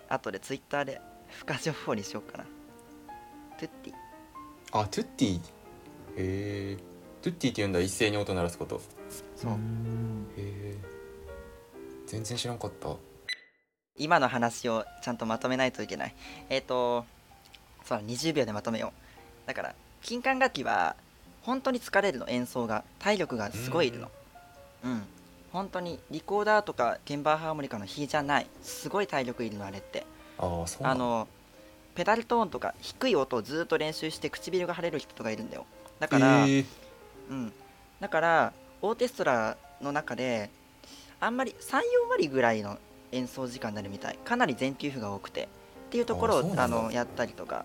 [0.08, 1.02] 後でツイッターで
[1.36, 2.44] 付加情報にしようかな。
[3.58, 3.94] トゥッティ。
[4.72, 5.36] あトゥッティ。
[5.36, 5.40] へ
[6.16, 6.76] え
[7.20, 7.80] トゥッティって言うんだ。
[7.80, 8.80] 一斉に音鳴らすこと。
[9.36, 10.76] そう、ーんへえ
[12.06, 12.96] 全然知らんかった。
[13.98, 16.14] 今の話をちゃんとまとめないといけない。
[16.48, 17.04] えっ、と
[17.84, 18.94] そうだ20秒でまとめよ
[19.44, 19.46] う。
[19.46, 20.96] だから金管楽器は
[21.42, 22.26] 本当に疲れるの。
[22.28, 22.82] 演奏が。
[22.98, 24.10] 体力がすごいいるの
[24.84, 25.02] うん
[25.52, 28.46] 本当にリコーダーとか鍵盤ハーモニカの比じゃない。
[28.62, 30.06] すごい体力いるのあれって。
[30.38, 31.28] ああの
[31.94, 35.66] ペダルトーンとか低い音をずっと練習して唇が腫れる人とかいるんだよ。
[35.98, 36.64] だから、へえ
[37.30, 37.52] うん、
[38.00, 40.50] だからオーケストラの中で
[41.18, 42.78] あんまり34割ぐらいの
[43.12, 44.18] 演奏時間になるみたい。
[44.24, 45.48] かなり全休符が多くて。
[45.88, 47.64] っていうところをあのやったりとか。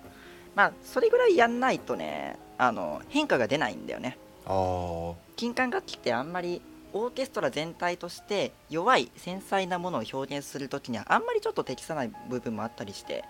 [0.55, 4.17] まあそれぐらいやんないとねあの変化が出ないんだよね。
[4.45, 5.15] あー。
[5.35, 6.61] 金管楽器ってあんまり
[6.95, 13.25] オーケストラ全体として弱い繊細なものを表現するときにはあんまりちょっと適さない部分もあったりして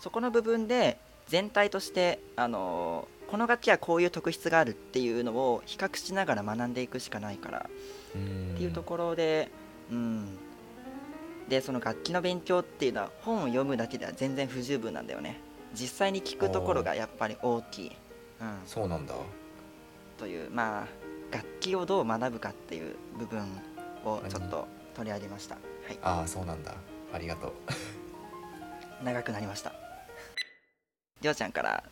[0.00, 0.98] そこの部分で
[1.28, 7.70] 全体として、あのーこの楽器はこういう特質があるっていうのを比較しながら学んでいくしかないから
[8.14, 8.54] うん。
[8.54, 9.50] っていうところで、
[9.90, 10.38] うん、
[11.48, 15.40] でその楽器の勉強っていうのは本を読むだけでは全然不十分なんだよね。
[15.74, 17.92] 実際に聞くところがやっぱり大きい、
[18.40, 19.14] うん、そうなんだ。
[20.18, 21.03] というまあ
[21.34, 23.42] 楽器をどう学ぶかっていう部分
[24.04, 25.60] をちょっと取り上げました、は
[25.92, 26.72] い、ああそうなんだ。
[27.12, 27.52] ありがとう。
[29.04, 29.72] 長くなりました。
[31.20, 31.82] りょうちゃんから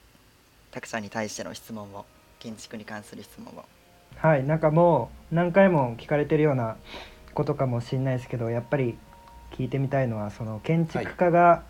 [0.70, 2.04] たくさんに対しての質問を
[2.38, 3.64] 建築に関する質問を。
[4.16, 6.76] はいなんかもう何回も聞かれてるような
[7.34, 8.96] ことかもしれないですけどやっぱり
[9.52, 11.64] 聞いてみたいのはその建築家が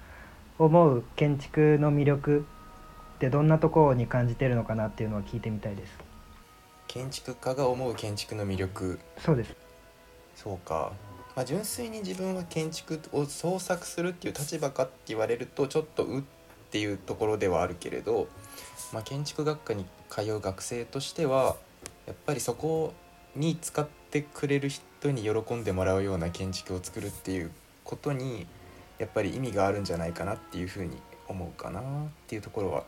[0.58, 2.44] 思う建築の魅力
[3.16, 6.11] ってどんなところに感じてるのかなっていうのを聞いてみたいです
[6.86, 8.98] 建築家が思う建築の魅力。
[9.18, 9.54] そうです。
[10.34, 10.92] そうか、
[11.36, 16.22] まあ、純粋に自分は建築を創作するっていう立場かって言われるとちょっとうっ
[16.70, 18.28] ていうところではあるけれど、
[18.92, 21.56] まあ、建築学科に通う学生としては
[22.06, 22.92] やっぱりそこ
[23.36, 27.50] に使ってくれる人に喜んでもらうような建築を作るっていう
[27.84, 28.46] ことに
[28.98, 30.96] やっぱり意味があるんじゃないかなっていうふうに
[31.28, 31.82] 思うかなっ
[32.26, 32.84] ていうところは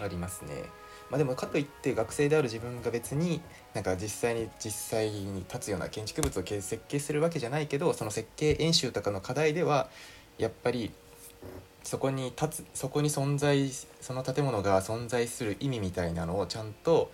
[0.00, 0.64] ありますね。
[1.12, 3.42] まあ、でもかといって学生である自分が別に
[3.74, 9.90] なんか実際に実際に立つような建築物を設計するわけじゃないけどその設計演習とかの課題では
[10.38, 10.90] やっぱり
[11.84, 13.68] そこに立つそこに存在
[14.00, 17.12] その建物が存在する意味みたいなのをちゃんと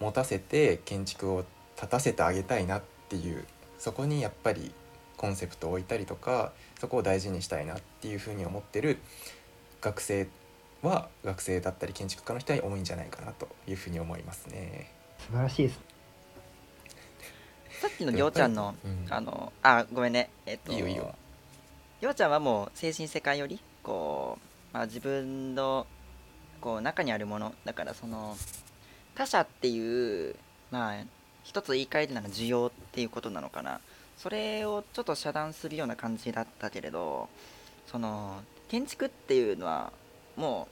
[0.00, 1.44] 持たせて建築を
[1.76, 3.44] 立たせてあげたいなっていう
[3.78, 4.72] そこにやっぱり
[5.16, 8.98] コンセプトを置いたりとかそこを大事にしたいなっていうふうに思ってる
[9.80, 10.26] 学生
[10.82, 14.92] は学生だったり建築家の人は多いんじゃないかなというふうに思いますね。
[15.18, 15.80] 素晴らしいです。
[17.80, 19.06] さっきのりょうちゃんのうん。
[19.08, 20.30] あのあごめんね。
[20.46, 21.14] えっといいよいいよ。
[22.00, 24.38] りょうちゃんはもう精神世界よりこ
[24.72, 25.86] う、まあ、自分の
[26.60, 27.54] こう中にあるもの。
[27.64, 28.36] だからその
[29.14, 30.36] 他者っていう
[30.70, 31.04] まあ
[31.42, 33.80] 一つ言い換えるなら需要っていうことなのかな。
[34.16, 37.28] それをちょっと遮断するような感じだったけれど
[37.86, 39.92] その建築っていうのは
[40.38, 40.68] も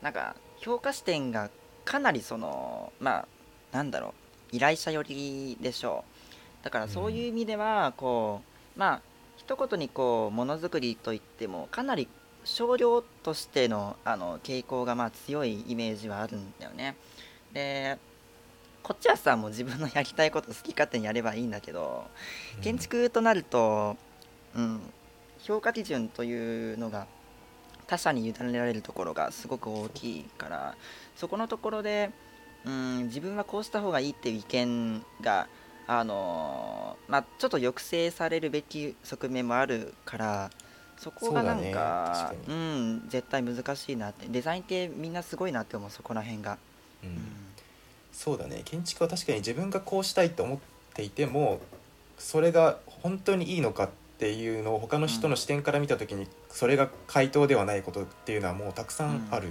[0.00, 1.50] うなんか評価視点が
[1.84, 3.28] かなりそのまあ
[3.76, 4.14] なんだろ
[4.52, 6.64] う依頼者寄りでしょう。
[6.64, 8.40] だからそういう意味ではこ
[8.76, 9.00] うまあ
[9.36, 12.08] 一言にこうものづくりといってもかなり
[12.44, 16.96] 少量としてのあの傾向がまあ強いイメージはあるんだよね。
[17.52, 17.98] で
[18.82, 22.04] こっちはさもう自分のやりたいこと好き勝手にやればいいんだけど
[22.62, 23.96] 建築となると、
[24.56, 24.80] うん、
[25.42, 27.06] 評価基準というのが
[27.92, 30.74] 他者に委ねられるところがすごく大きいから
[31.14, 32.08] そこのところで、
[32.64, 35.46] うん、自分はこうした方がいいっていう意見が
[35.86, 40.50] あのーまあ、ちょっと抑制されるべき側面もあるから
[40.96, 41.72] そこがなんそうね
[42.54, 46.56] ん、絶対難しいなってデザインってみんなすごいなって思うそこら辺が、
[47.02, 47.08] うん。
[47.10, 47.16] うん。
[48.10, 48.62] そうだね。
[48.64, 50.58] 建築は確かに自分がこうしたいと思っ
[50.94, 51.60] ていても
[52.16, 53.88] それが本当にいいのかっ
[54.22, 59.50] ていうのを他の人の視点から見た時にそれが回答ではないことっていうのはもうたくさんあるっ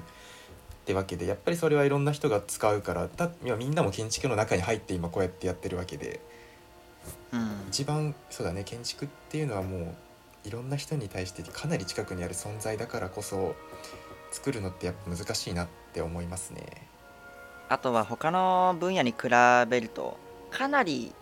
[0.85, 6.21] てわけでやっぱりそれはいろんな人が使うからだいやみんなも建築の中に入って今こうやってやってるわけで。
[7.33, 7.65] うん。
[7.67, 9.77] 一番そうだね建築っていうのはも
[10.45, 13.55] ういろんな人に対してかなり近くにある存在だからこそ
[14.31, 16.87] 作るのってやっぱ難しいなって思いますね。
[17.67, 19.27] あとは他の分野に比
[19.69, 20.17] べると
[20.49, 21.13] かなり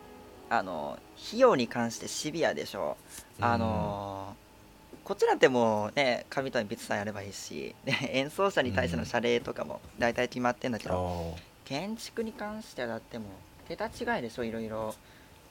[0.52, 2.98] あの費用に関してシビアでしょ。
[3.00, 4.36] う、あの
[5.04, 14.96] こっちなんてもうね紙と鉛筆さえあればいいしで 演奏者に対しての謝礼とかも大体決まってんだけあど、ー建築に関してはだってもう桁違いでしょいろいろ。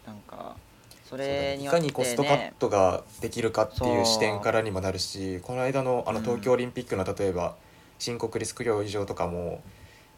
[0.06, 0.56] なんか
[1.04, 6.24] それねいによってかにコストカッねトができるかっていう視点からにもなるしこの間のあのうん。
[6.24, 7.56] 東京オリンピックの例えば
[7.98, 9.62] 新国立競技場とかも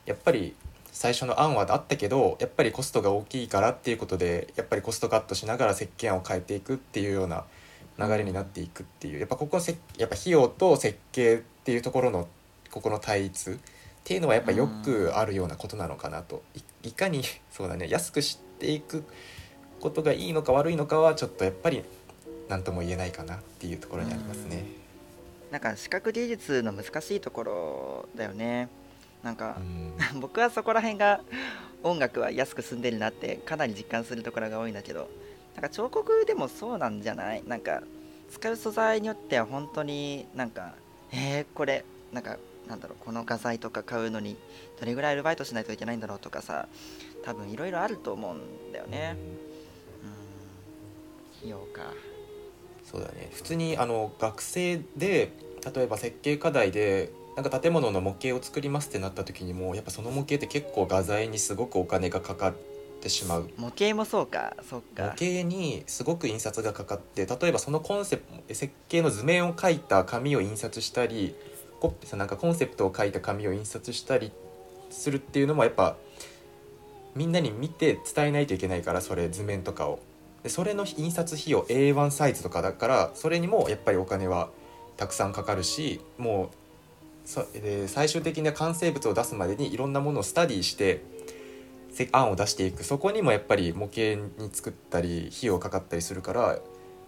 [0.06, 0.54] やっぱり
[0.92, 7.44] 最初の案はあったけどやっぱりコストが大きいからっていうことでやっぱりコストカットしながら設計案を変えていくっていうような
[8.00, 12.28] 流れになっていくっていうやっぱここはせやっぱ費用と設計っていうところの
[12.70, 13.56] ここの対立っ
[14.04, 16.42] ていうのはやっぱよくあるようなことなのかなと。
[16.82, 19.04] いいかに そうだね安くしていく
[19.80, 21.84] ことがいいのか悪いのかはちょっとやっぱり
[22.48, 24.64] 何とも言えないかなっていうところにありますね。
[25.50, 28.68] なんか視覚技術の難しいところだよね。
[29.22, 29.92] なんかう、ん。
[30.20, 31.20] 僕はそこら辺が
[31.82, 35.08] 音楽は安く済んでるなってかなり実感するところが多いんだけど
[35.54, 37.42] なんか彫刻でもそうなんじゃない？
[37.46, 37.82] なんか
[38.30, 40.74] 使う素材によっては本当になんか
[41.12, 44.36] えー、これなんかなんだろうこの画材とか買うのに
[44.78, 46.68] どれぐらいアルバイトしないといけないんだろうとかさ
[47.24, 49.16] 多分いろいろあると思うんだよね。
[50.04, 51.38] うん。
[51.38, 51.92] 費用か。
[52.84, 53.28] そうだね。
[53.32, 55.32] 普通にあの学生で
[55.74, 62.54] 例えば設計課題でなんか建物の模型を作りますってなった時にもやっぱその模型って結構画材にすごくお金がかかっ
[63.00, 63.50] てしまう。
[63.56, 64.56] 模型もそうか。
[64.68, 71.34] そっ模か型にすごく印刷がかかって例えばそのコンセプト設計の図面を書いた紙を印刷したり
[71.80, 74.32] コピなんかコンセプトを書いた紙を印刷したり
[74.90, 75.96] するっていうのもやっぱ
[77.14, 79.98] みんなに見て伝えないといけないからそれ図面とかを。
[80.42, 84.50] でそれの印刷費用 A1 サイズとかだからそれにもやっぱりお金は
[84.96, 86.50] たくさんかかるしも
[87.24, 91.19] うさで最終的な完成物を出すまでにいろんなものをスタディしてせ
[92.12, 92.84] 案を出していく。
[92.84, 96.58] そこにもやっぱり模型に作ったり費用かかったりするから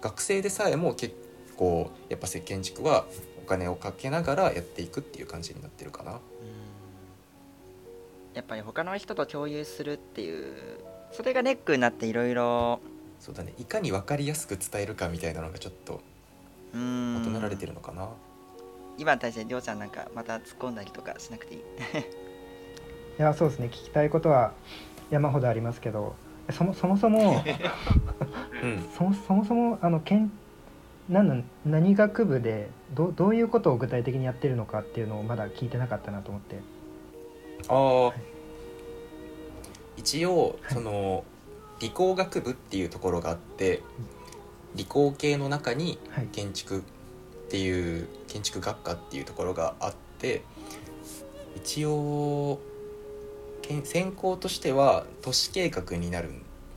[0.00, 1.14] 学生でさえも結
[1.56, 3.06] 構やっぱ設建築は
[3.44, 6.12] お金をかけながらやっていくっていう感じになってるかな。
[6.12, 6.18] うん。
[8.34, 10.54] やっぱり他の人と共有するっていう
[11.12, 12.80] それがネックになっていろいろ
[13.20, 13.52] そうだね。
[13.58, 16.00] いかに分かりやすく伝えるかみたいなのがちょっと
[16.74, 17.14] うん。
[17.14, 18.08] 求められてるのかな。
[18.98, 21.60] 今に対してりょうちゃんなんかまた突っ込んだりとかしなくていい
[23.22, 23.66] いやそうですね。
[23.68, 24.52] 聞きたいことは
[25.08, 26.16] 山ほどありますけど
[26.50, 27.44] そもそもそも
[28.64, 28.88] うん。
[28.98, 30.32] そもそも そもあのけん
[31.08, 36.56] なんなん何学部でどどういうことを具体的にやってるのかっていうのをまだ聞いてなかったなと思って。
[37.68, 38.20] ああ
[39.96, 40.74] 一応はい。
[40.74, 41.22] その
[41.78, 43.82] 理工学部っていうところがあって
[44.74, 46.26] 理工系の中にはい。
[46.32, 46.82] 建築っ
[47.50, 50.42] ていう建築学科っていうところがあって
[51.54, 52.58] 一応
[53.62, 56.30] けん専攻としては都市計画になる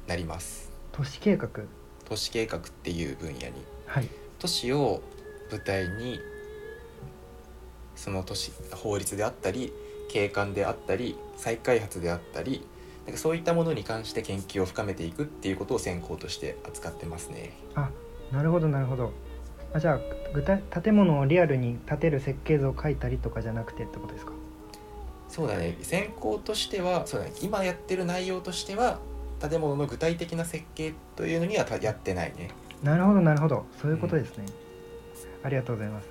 [0.07, 0.71] なります。
[0.91, 1.49] 都市計画？
[2.07, 3.65] 都市計画っていう分野に。
[3.87, 4.07] はい。
[4.39, 5.01] 都市を
[5.51, 6.19] 舞台に
[7.95, 9.73] その都市法律であったり
[10.09, 12.65] 景観であったり再開発であったり
[13.05, 17.53] なんかそういったものに関して研究を深めていくっていうことを専攻として扱ってますね。
[17.75, 17.89] あ
[18.31, 19.11] なるほどなるほど。
[19.73, 19.99] あじゃあ
[20.33, 24.31] 具体建物をリアルに建てる設計図を描いたりとかじゃなくてってことですか？
[25.27, 25.77] そうだね。
[25.81, 28.99] 専攻としてはそうだ、ね、今やってる内容としては
[29.41, 32.51] 建物の具体的な設計というのにはたやってないね。
[32.83, 33.65] なるほどなるほど。
[33.81, 34.45] そういうことですね、
[35.43, 36.07] ありがとうございます。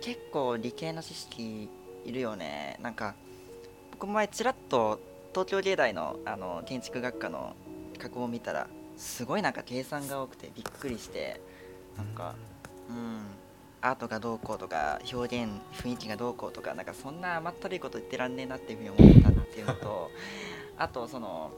[0.00, 1.68] 結構理系の知識
[2.04, 2.78] いるよね。
[2.80, 3.14] なんか
[3.92, 5.00] 僕前ちらっと
[5.32, 7.54] 東京芸大のあの建築学科の
[7.98, 11.40] 過去を見たらすごいなんか計算が多くてびっくりして
[11.96, 12.34] なんか
[12.88, 13.35] うん
[13.82, 20.10] アートがどうこうとか表現雰囲気がどうこうとかなんかそんな甘ったるいこと言ってらんねえなっていうふうに思ったっていうのと
[20.78, 21.50] あとその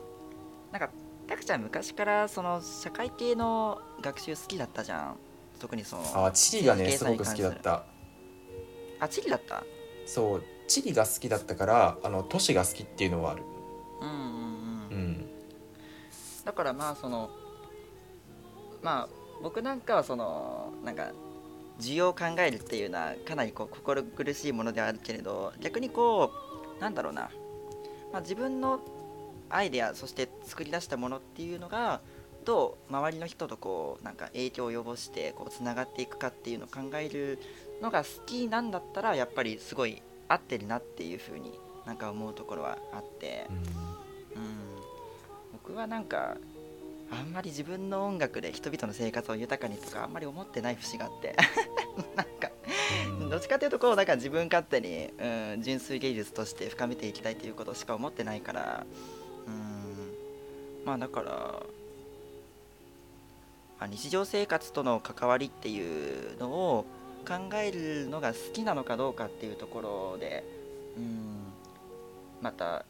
[0.73, 0.91] なんか
[1.27, 5.17] たくちゃん昔からその社会系の学習好きだったじゃん。
[5.61, 7.85] 特にそのあ地理がね計すごく好きだった。
[9.01, 9.65] あ地理だった？
[10.07, 13.43] そう地理が好きだったからあの都市が好きっていうのはある。
[14.01, 14.89] うんうんうん。
[14.91, 15.31] うん。
[16.45, 17.29] だからまあその
[18.83, 19.09] まあ
[19.43, 21.11] 僕なんかはそのなんか
[21.79, 26.33] 需要を考えるっていうのはかなりこう心苦しいものではあるけれど逆にこ
[26.79, 27.31] うなんだろうな、
[28.13, 28.81] まあ、自分の
[29.51, 32.01] アイデアそして作り出したものっていうのが
[32.45, 37.39] どう周りの人とこうなんか影響を及ぼしてこうつながっていくかっていうのを考える
[37.83, 43.47] のが好きなんだったらやっぱりすごい合ってるなっていうふうになんか思うところはあって。
[43.51, 43.57] うん。
[43.57, 43.63] うん、
[45.53, 46.37] 僕はなんか
[47.11, 51.35] あんまり自分の音楽で人々の生活を豊かにとかあんまり思ってない節があって。
[52.15, 52.51] なんか
[53.21, 53.31] うん。
[53.31, 58.87] どっちかというとこうなんか自分勝手に、うん、純粋芸術として深めていきたいということしか思ってないから。
[59.47, 60.15] うん。
[60.85, 61.33] まあだから、
[63.81, 66.85] まあ、日常生活との関わりっていうのを
[67.27, 69.81] 考えるのが好きなのかどうかっていうとこ
[70.13, 70.45] ろで
[70.97, 71.39] うん。
[72.41, 72.85] また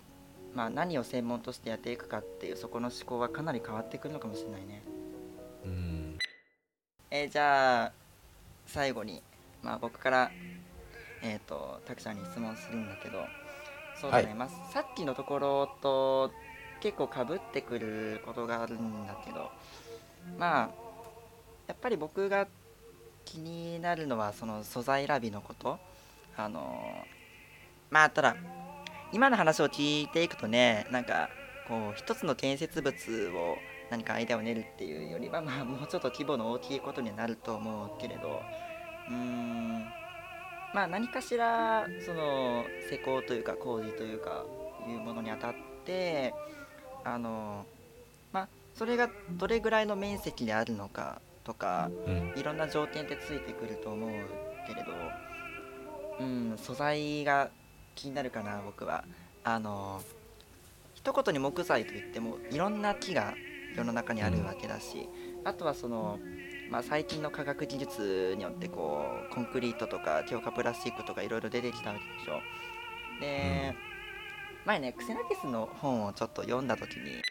[0.59, 4.83] まあ、何を専門としてやっていくかっていうそこの思考はかなり変わってくるのかもしれないね。
[5.65, 6.19] うん。
[7.13, 7.93] えーじゃあ
[8.67, 9.23] 最後に、
[9.63, 10.33] まあ、僕から、
[11.23, 13.25] えー、とたくちゃんに質問するんだけど
[14.01, 16.33] そうだね、はいまあ、さっきのところと
[16.81, 19.53] 結構かぶってくることがあるんだけど
[20.41, 20.71] まあ
[21.69, 22.49] やっぱり僕が
[23.25, 25.79] 気になるのはその素材選びのこと。
[26.37, 27.05] あの
[27.91, 28.37] まあただ
[29.13, 31.31] 今の話を聞いていくとねなんか
[31.67, 33.57] こう一つの建設物を
[33.91, 38.43] 何かアイデアを練るっていうよりは、まあ、もうちょっと規模の大きいことになると思うけれど
[39.09, 39.81] うーん
[40.75, 44.45] まあ何かしらその施工というか工事というか
[44.87, 45.55] いうものにあたっ
[45.85, 46.35] て
[47.05, 47.65] あの
[48.33, 52.33] まあそれがどれぐらいの面積であるのかとかうん。
[52.37, 54.11] いろんな条件ってついてくると思う
[54.67, 54.93] けれど
[56.21, 57.51] うん素材が
[57.99, 59.05] 気になるかな僕は。
[59.45, 60.01] あの
[60.95, 63.35] 一言に木材といってもいろんな木が
[63.75, 65.09] 世の中にあるわけだし、
[65.45, 66.19] あとはその、
[66.71, 72.41] まあ、最近の科学技術によってこうコンクリートとか強化プラスチックとかいろいろ出てきたわけでしょ。
[73.21, 73.75] で、
[74.65, 77.23] 前ねクセナティスの本をちょっと読んだ時に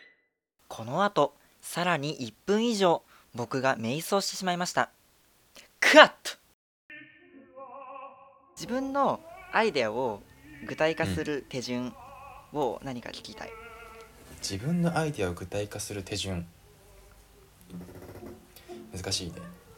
[0.68, 3.03] このあとさらに1分以上
[3.36, 4.89] 僕が瞑想してしまいました。
[5.80, 6.32] カット！
[8.55, 9.20] 自分の
[9.53, 10.24] アイデアを
[10.65, 11.93] 具体化する手順
[12.53, 13.51] を何か聞きたい、
[14.41, 16.45] 自分のアイデアを具体化する手順。
[18.93, 19.35] 難しいね。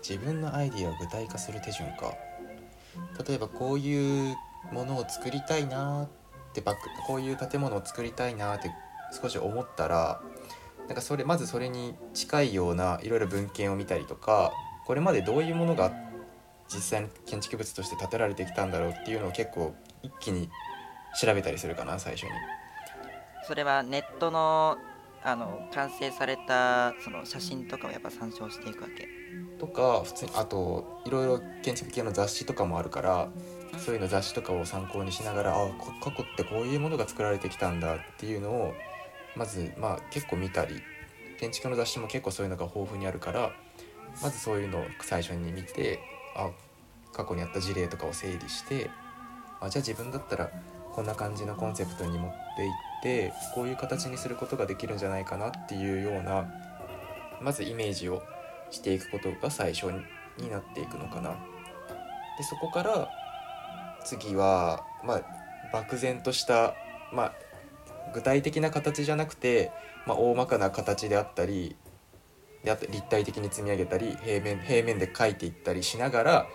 [0.07, 2.13] 自分のアイデアを具体化する手順か。
[3.27, 4.35] 例えばこういう
[4.71, 6.07] ものを作りたいなっ
[6.53, 8.71] てバックこういう建物を作りたいなって
[9.21, 10.21] 少し思ったら
[10.87, 14.51] なんかそれまずそれに近いようないろいろ文献を見たりとか
[14.85, 15.91] これまでどういうものが
[16.67, 19.73] 実際に建築物として建てられてきたんだろうっていうのを結構
[20.03, 20.49] 一気に
[21.19, 22.29] 調べたりするかな最初に。
[23.47, 24.77] それはネットの
[25.21, 29.07] あの完成されたその写真とかをやっぱ参照していくわけ
[29.59, 33.29] とか普通にあといろいろ建築系の雑誌とかもあるから
[33.77, 38.73] そういうの雑誌とかを参考にしながらあこ過去ってこういうものが作られてきたんだっていうのを
[39.35, 40.81] まずまあ結構見たり
[41.39, 43.51] 建築の雑誌も結構そういうのが豊富にあるから
[44.21, 45.99] まずそういうのを最初に見て
[46.35, 46.49] あ
[47.11, 48.89] 過去にあった事例とかを整理して
[49.59, 50.49] あじゃあ自分だったら
[50.93, 52.71] こんな感じのコンセプトに持っていっ
[53.03, 56.47] てこういう形にすることができるんじゃないかなっていうような
[57.41, 58.21] まずイメージを
[58.71, 59.87] していくことが最初
[60.37, 61.37] になっていくのかな。
[62.37, 63.09] でそこから
[64.05, 65.21] 次はまあ
[65.73, 66.75] 漠然とした
[67.13, 67.33] まあ
[68.13, 69.71] 具体的な形じゃなくて、
[70.07, 71.75] まあ、大まかな形であったり
[72.63, 76.47] であと立体的に積み上げたり平面平面で描いていったりしながら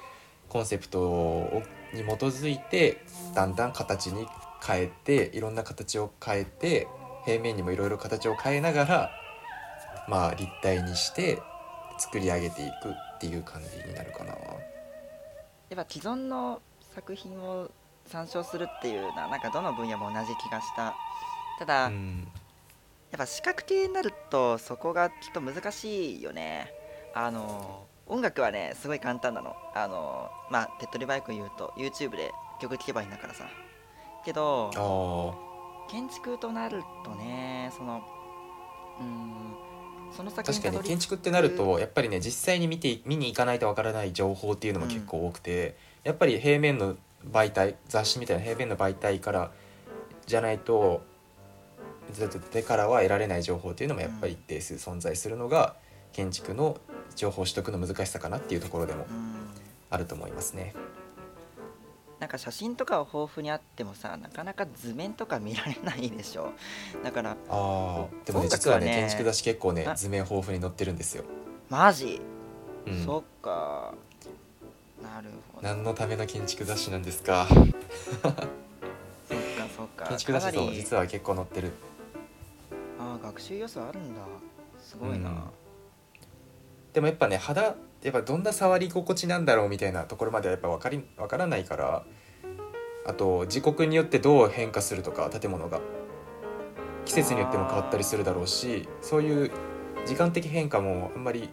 [0.49, 1.63] コンセプトを
[1.95, 3.03] に基づいて
[3.35, 4.27] だんだん形に
[4.67, 6.89] 変えていろんな形を変えて
[7.25, 9.11] 平面にもいろいろ形を変えながら
[10.09, 11.41] まあ立体にして
[11.99, 14.33] 作り上げていくっていう感じになるかな。
[14.33, 16.61] やっぱ既存の
[16.95, 17.71] 作品を
[18.07, 20.95] 参照するっていうのはなんかどの分野も同じ気がした。
[21.59, 22.29] ただ、うん。
[23.11, 26.73] やっぱ視覚系になるとそこがきっと難しいよね。
[27.15, 29.57] あの音楽はねすごい簡単なの。
[29.75, 33.45] あのまあ手っ取り早く言うと YouTube で曲聴けばいいんだからさ。
[34.25, 38.03] けどあ建築となるとねその
[38.99, 39.55] うーん
[40.17, 46.97] そのー先確かに建築ってなるとやっぱりね実際に見て見に行かないとわからない情報っていうのも結構多くて、やっぱり平面の
[47.31, 49.51] 媒体雑誌みたいな平面の媒体から
[50.27, 51.03] じゃないと
[52.13, 55.75] ずっと手からは得られない情報っていうのもやっぱり一定数存在するのが
[56.15, 56.79] 建築の
[57.15, 59.35] 情報取得の難しさかなっていうところでもうん。
[59.91, 60.75] あると思いますね。
[62.19, 66.53] なんか写真とかは豊富にあってもさなかなか図面とか見られないでしょ。
[67.05, 71.25] だからああでもね音楽実はね建築雑誌結構ねあ図面豊富に載ってるんですよ。
[71.69, 72.21] マジ、
[72.87, 73.05] うん。
[73.05, 73.95] そっか。
[75.03, 75.69] なるほど。
[75.69, 77.47] 何のための建築雑誌なんですか。
[77.49, 78.41] そっか
[79.77, 80.07] そっか。
[80.09, 81.73] 建築雑誌そう実は結構載ってる。
[82.99, 84.23] あー学習要素あるんだ。
[84.81, 85.37] すごいな、うん
[86.95, 92.05] でもやっぱね肌やっぱどんな触り心地なんだろうみたいなところまではやっぱ分かり分からないから
[93.07, 95.81] あと時刻によってどう変化するとか建物が
[97.05, 99.51] 季節によっても変わったりするだろうしそういう
[100.07, 101.51] 時間的変化もあんまり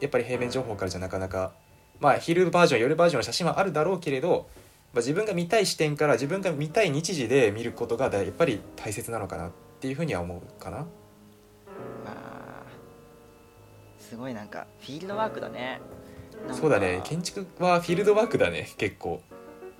[0.00, 1.52] やっぱり平面情報からじゃなかなか
[1.98, 4.48] まあ昼バージョン夜バージョンの写真はあるだろうけれど、
[4.92, 9.50] まあ、自分が見たい視点から自分が見たい日時で見ることがやっぱり大切なのかなっ
[9.80, 10.86] ていうふうには思うかな。
[14.12, 15.80] すごいなんかフィールドワークだね。
[16.50, 17.00] そうだね。
[17.02, 19.22] 建築はフィールドワークだね結構、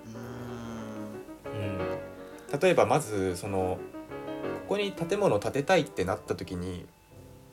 [0.07, 2.55] うーん。
[2.55, 3.77] うん、例えばまずその
[4.63, 6.87] ここに建物を建てたいってなった時に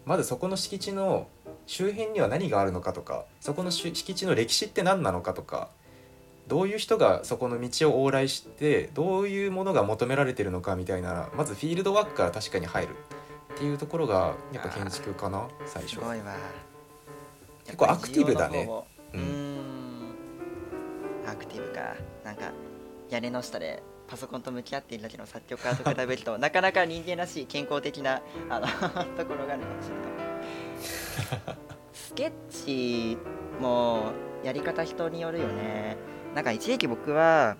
[0.06, 1.28] まずそこの敷地の
[1.66, 5.68] 周辺には何があるのかとかそこのし敷地の歴史って何なのかとか
[6.48, 12.96] どういう人がそこの道を往来してどういうものが求められてるのかみたいなまずフィールドワークから確かに入る
[13.56, 16.34] っていうところがやっぱ建築かな最初すごいわ
[17.70, 18.68] 結構アクティブだね。
[19.14, 20.16] うん。
[21.28, 21.96] アクティブか。
[22.24, 22.52] なんか
[23.10, 28.68] 屋根の下でパソコンと向き合っているだけの作曲家と比べると なかなか人間らしい健康的なあの
[29.18, 29.96] ところがあるかもしれ
[31.46, 31.58] ない。
[31.94, 33.18] スケッチ
[33.62, 34.12] も
[34.44, 35.96] やり方人によるよね。
[36.34, 37.56] なんか一時期僕は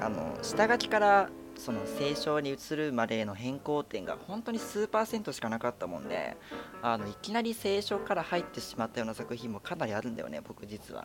[0.00, 6.36] あの下書きからその清書に移るまでの変更点が本当に数パーセントしかなかったもんで
[6.82, 11.04] あのいきなり清書から入ってしまったような作品もかなりあるんだよね僕実は。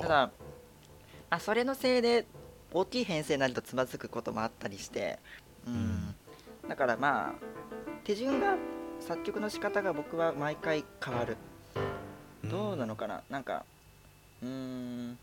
[0.00, 0.30] ただ
[1.28, 2.26] あそれのせいで
[2.72, 5.18] 大きい編成になるとつまずくこともあったりして
[5.66, 6.14] うん、
[6.68, 7.34] だからまあ
[8.04, 8.56] 手順が
[9.00, 11.36] 作曲の仕方が僕は毎回変わる。
[12.44, 13.22] どうなのかな？
[13.28, 13.64] なんか
[14.42, 15.18] うーん。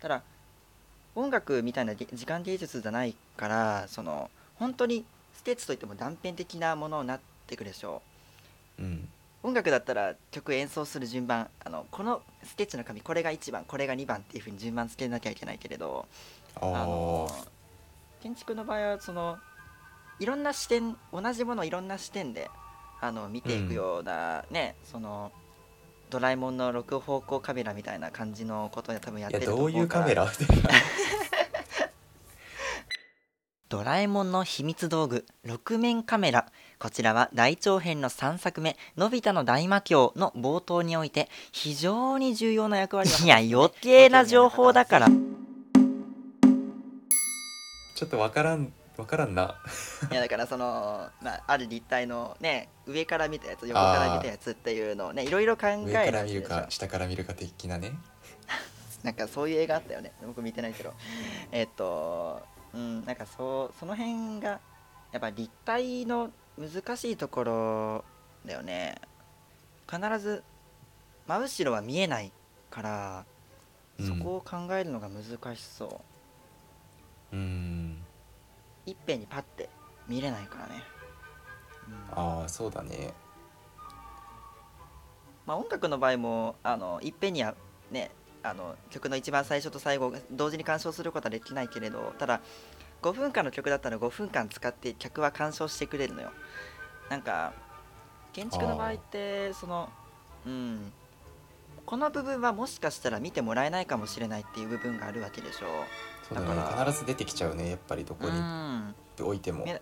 [0.00, 0.22] ただ
[1.18, 5.04] 音楽みたいなげ時間芸術じゃないからその本当に
[5.34, 8.02] スケッチといっても断片的なものになってくるでしょ
[8.78, 8.82] う。
[8.82, 9.08] ん。
[9.42, 16.06] う音楽だったら曲演奏する順番あのこのスケッチの紙これが1番これが2番っていう風に順番つけなきゃいけないけれど
[16.60, 17.28] あの
[18.20, 19.38] 建築の場合はその
[20.18, 22.50] いろんな視点同じものをいろんな視点で
[23.00, 25.30] あの見ていくような、ねその
[26.10, 30.32] ドラえもんの6方向カメラみたいな感じのことで多分やってるとどういう思うからカメラ？
[33.68, 36.46] ドラえもんの秘密道具6面カメラ。
[36.78, 45.08] こちらは大長編の3作目「のび太の大魔教」の冒頭において非常に重要な役割を いや余計な情報だから。
[47.94, 49.54] ちょっとわからんわからんな。
[50.10, 57.92] いやだからその、まあ、ある立体のね上から見たやつ横から見たやつっていうのをねいろいろ考える上から見るか下から見るか的なね。
[59.04, 60.12] なんかそういう映画あったよね。
[60.26, 60.92] 僕見てないけど。
[61.52, 62.42] えっと
[62.74, 64.60] うんなんかそうその辺が
[65.12, 68.04] やっぱ立体の難しいところ
[68.44, 68.96] だよね。
[69.88, 70.42] 必ず
[71.28, 72.32] 真後ろは見えない
[72.68, 73.24] から
[74.00, 76.00] そこを考えるのが難しそ
[77.32, 78.04] う、うん。
[78.88, 79.68] いっぺんにパッて
[80.08, 80.82] 見れないからね、
[81.88, 82.18] うん。
[82.18, 83.12] ああそうだね。
[85.44, 87.54] まあ、音楽の場合もあのいっぺんには
[87.90, 88.10] ね
[88.42, 92.40] あの曲の一番最初と最後同時に鑑賞することはできないけれどただ
[93.00, 96.32] 5分間の曲だったら5分間使って客は鑑賞してくれるのよ。
[97.08, 97.52] なんか
[98.32, 99.88] 建築の場合ってその
[100.46, 100.92] うん
[101.88, 105.66] この部分はもしかしたら見てもらえないかもしれないっていう部分があるわけでしょ
[106.28, 106.90] そうだだからね。
[106.90, 109.64] 必ず出てきちゃうねやっぱりどこうにん置いても。
[109.64, 109.80] め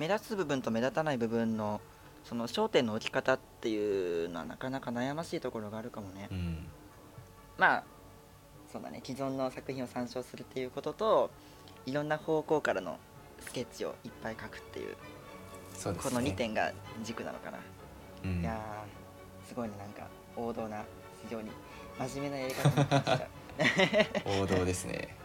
[0.00, 1.80] 目立つ部分と目立たない部分の
[2.24, 6.66] その焦点の置き方っていうのはなかなか悩ましいところがあるかもねうん。
[7.56, 7.84] まあ
[8.72, 11.30] そうだね既存の作品を参照するっていうことと
[11.86, 12.98] いろんな方向からの
[13.38, 14.96] スケッチをいっぱい描くっていうね。
[16.02, 16.72] この2点が
[17.04, 17.58] 軸なのかな、
[18.24, 18.40] うん。
[18.40, 20.84] いやーすごいねなんか王道な
[21.24, 21.50] 非常に
[21.98, 23.28] 真面目なやり方になってきた。
[24.42, 25.16] 王道ですね。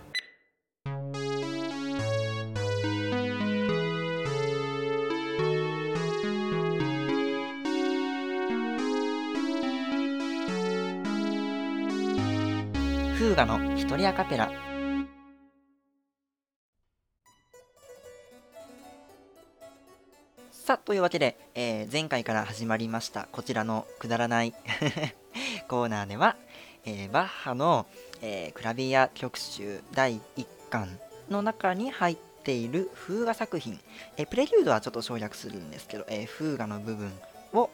[13.18, 14.50] フーガの一人アカペラ。
[20.52, 24.54] さあというわけで、えー前回から始まりましたこちらのくだらない
[25.70, 26.36] コーナーでは、
[26.84, 27.86] えーバッハの、
[28.24, 31.00] えークラビア曲集第1巻
[31.30, 33.80] の中に入っているフーガ作品、
[34.18, 37.12] えープレリュードはちょっと省略するんですけど、えーフーガの部分
[37.54, 37.70] を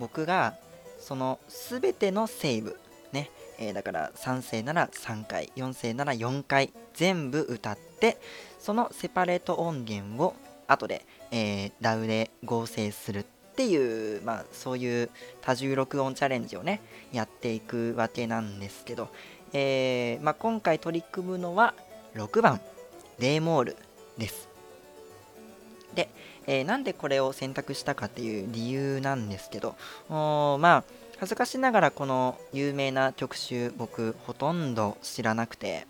[0.00, 0.54] 僕が
[0.98, 1.38] その
[1.70, 2.76] 全てのセーブ
[3.12, 8.18] ねえだから3声なら3回4声なら4回全部歌って
[8.58, 10.34] そのセパレート音源を
[10.66, 15.10] 後で、えー、ダウで合成するっていう、まあ、そういう
[15.42, 16.80] 多重録音チャレンジをね
[17.12, 19.08] やっていくわけなんですけど、
[19.52, 21.74] えーまあ、今回取り組むのは
[22.14, 22.60] 6番
[23.18, 23.76] デーモール
[24.16, 24.48] です。
[25.94, 26.08] で、
[26.46, 29.76] えーなんでこれを選択したかっていう理由なんですけど
[30.08, 30.84] おまあ
[31.18, 35.86] 恥ずかしながらこの有名な曲集僕ほとんど知らなくて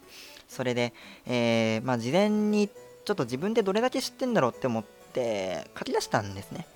[0.49, 0.93] それで、
[1.27, 6.67] えーまあ、事前にちょっと自分でどれだけ知ってんだろうって思って書き出したんですね。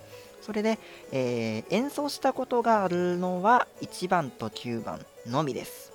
[0.47, 0.78] それで、
[1.11, 5.92] えー演奏したことがあるのは1番と9番のみです。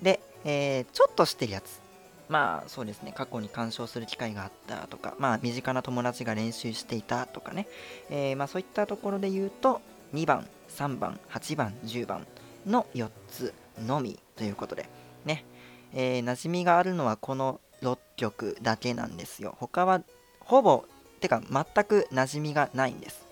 [0.00, 1.80] で、えーちょっと知ってるやつ。
[2.28, 3.12] まあそうですね。
[3.12, 7.66] 過去に鑑賞する機会があったとかまあ身近な友達が練習していたとかね、
[8.10, 9.80] えーまあ、そういったところで言うと
[10.14, 12.26] 2番3番8番10番
[12.66, 13.52] の4つ
[13.84, 14.88] のみということで
[15.24, 15.44] ね、
[15.92, 19.56] えー馴染みがあるのはこの6曲だけなんですよ。
[19.58, 20.00] 他は
[20.38, 20.84] ほぼ
[21.20, 23.23] てか全く馴染みがないんです。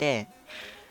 [0.00, 0.26] で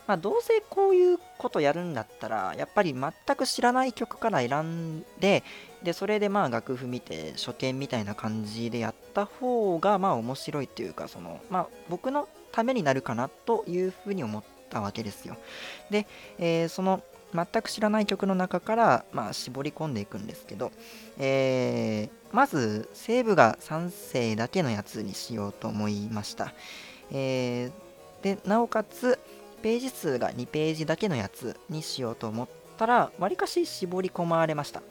[0.08, 5.44] まあどうせこういうことやるんだったらやっぱり全く知らない曲から選んで
[5.84, 15.38] でそれでまあ楽譜見て初見みたいな感じでやった方がまあ面白いっていうかそのまあ僕のためになるかなというふうに思ったわけですよ。
[15.90, 16.08] で、
[16.38, 20.72] えーその全く知らない曲の中から、まあ、絞り込んでいくんですけど、
[21.20, 26.54] えーまずセーブが3世だけのやつにしようと思いました、
[27.12, 27.89] えー
[28.22, 29.18] でなおかつ
[29.62, 32.48] ページ数が2ページだけのやつにしようと思っ
[32.78, 34.82] たらわりかし絞り込まれました。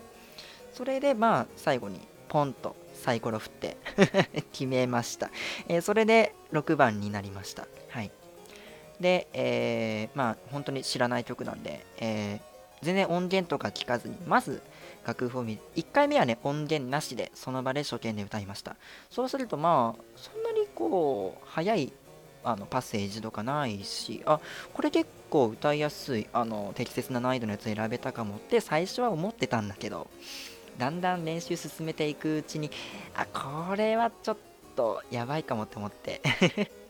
[0.72, 3.76] それでまあ最後にポンとサイコロ振って
[4.52, 5.30] 決めました、
[5.68, 7.66] えーそれで6番になりました。
[7.88, 8.10] はい。
[9.00, 12.40] で、えーまあ本当に知らない曲なんで、えー
[12.80, 14.62] 全然音源とか聞かずにまず
[15.04, 15.60] 楽譜を見る。
[15.74, 18.76] 1回目はね音源なしでその場で初見で歌いました。
[19.10, 21.92] そうするとまあそんなにこう早い
[22.48, 24.40] あのパッセージとかないしあ
[24.72, 30.08] これ結構歌いやすいあの適切な難易度のやつ選べたかもって最初は思ってたんだけど
[30.78, 32.70] だんだん練習進めていくうちに
[33.14, 34.36] あこれはちょっ
[34.76, 36.22] とやばいかもって思って。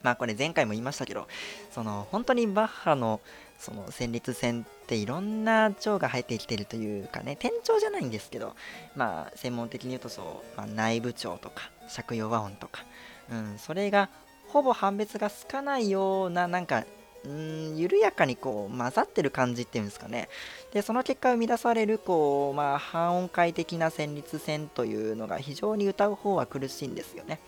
[0.00, 1.26] まあこれ前回も言いましたけど
[1.72, 3.20] その本当にバッハの
[3.58, 8.54] その旋律線っていろんな調が入ってきてるというかね転調じゃないんですけど
[8.94, 12.84] まあ専門的に言うとそう、まあ、内部調とか借用和音とか、
[13.32, 14.08] うん、それが
[14.48, 16.84] ほぼ判別がつかないようななんか
[17.24, 20.28] うん緩やかにこう混ざってる感じっていうんですかね。
[20.72, 27.40] でその結果生み出されるこう、まあ、半音階的な旋律線というのが非常に歌う方は苦しいんですよね。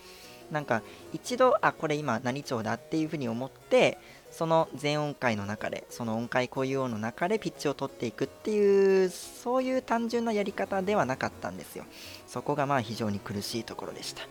[0.51, 0.83] なんか
[1.13, 3.99] 一度あこれ今何調だっていうふうに思って
[4.33, 11.85] その全音階の中でその音階固有音の中でピッチを取っていくっていうそういう単純なやり方ではなかったんですよ。
[12.27, 14.23] そこがまあ非常に苦しいところでした。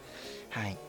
[0.50, 0.89] はい。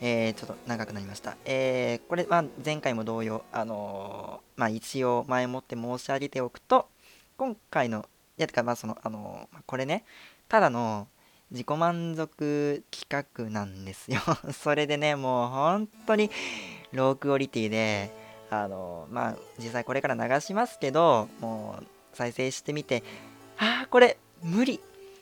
[0.00, 1.36] えー、ちょっと長くなりました。
[1.44, 6.88] えーこれは前回も同様、あのーまあ、一応前もって申し上げておくと、
[7.36, 8.06] 今回の、
[8.38, 10.04] いや、てか、まあ、その、あのーこれね、
[10.48, 11.08] ただの
[11.50, 14.20] 自己満足企画なんですよ。
[14.52, 16.30] それでね、もう本当に
[16.92, 18.10] ロークオリティで、
[18.50, 23.02] あのーまあ、実際これから流しますけど、もう再生してみて、
[23.58, 24.80] ああ、これ無理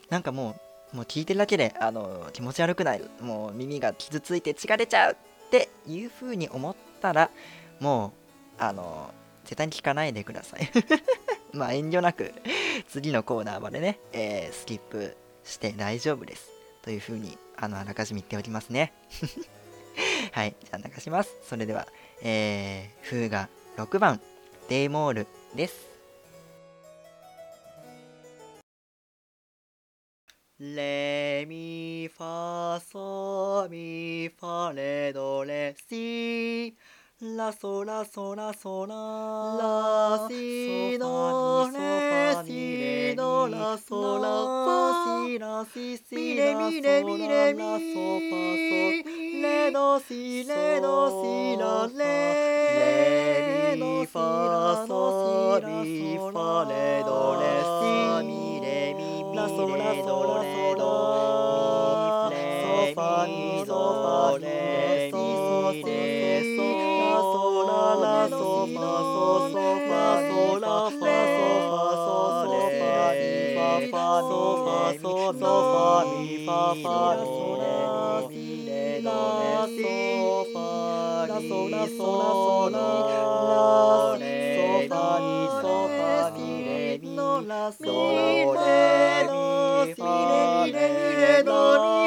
[0.09, 0.61] なんかもう、
[0.93, 3.01] もう聞いてるだけであの気持ち悪くない。
[3.21, 7.29] もう耳が傷ついて血が出ちゃうっていう風に思ったら
[7.79, 8.13] も
[8.59, 9.13] うあの
[9.43, 10.69] 絶対に聞かないでください。
[11.53, 12.33] まあ遠慮なく
[12.87, 16.49] 次のコーナーまでね、えースキップして大丈夫です。
[16.81, 18.93] という風にあのあらかじめ言っておきますね。
[20.31, 21.35] はいじゃあ流します。
[21.43, 21.87] それでは
[22.21, 24.21] えー、フーが6番
[24.69, 25.96] デイモールです。
[30.59, 36.75] レミファソミファレドレシ
[37.21, 57.45] ラソラソラソララシドレシドラソラファシラシシラミレミレミソファソレドシレドシラレミファソミファレドレ
[58.23, 58.56] シミ
[59.57, 60.85] レミミレドレド
[61.97, 65.17] ミレソファミソファレソ
[65.73, 65.89] レ
[66.55, 66.61] ソ
[67.01, 77.29] ラソララソファソソファソラファソファソレファファソファソソファミファファソ
[77.59, 80.61] レミレドレソファ
[81.27, 84.23] ラソラソラソラレ
[84.57, 87.07] ソファミソファミレミ
[87.47, 87.89] ラソレ
[88.45, 92.06] ミファレミ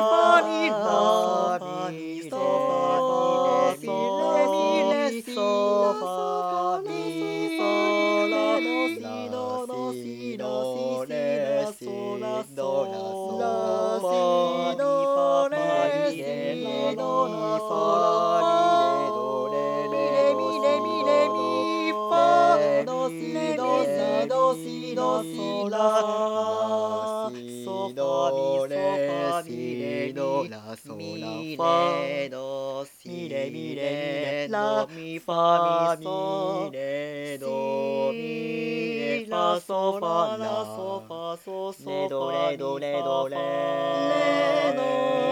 [31.56, 44.82] ファドシレミレラミファミソレドミファソファラソファソソレドレドレドレレド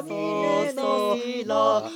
[0.00, 0.72] レ
[1.14, 1.91] ミレ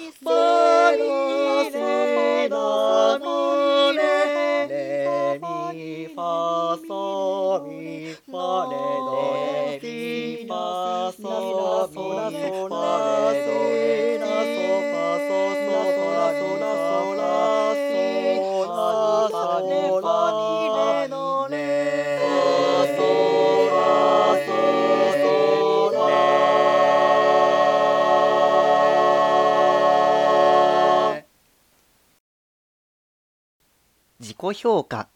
[34.66, 35.06] 評価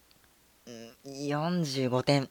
[1.05, 2.29] 45点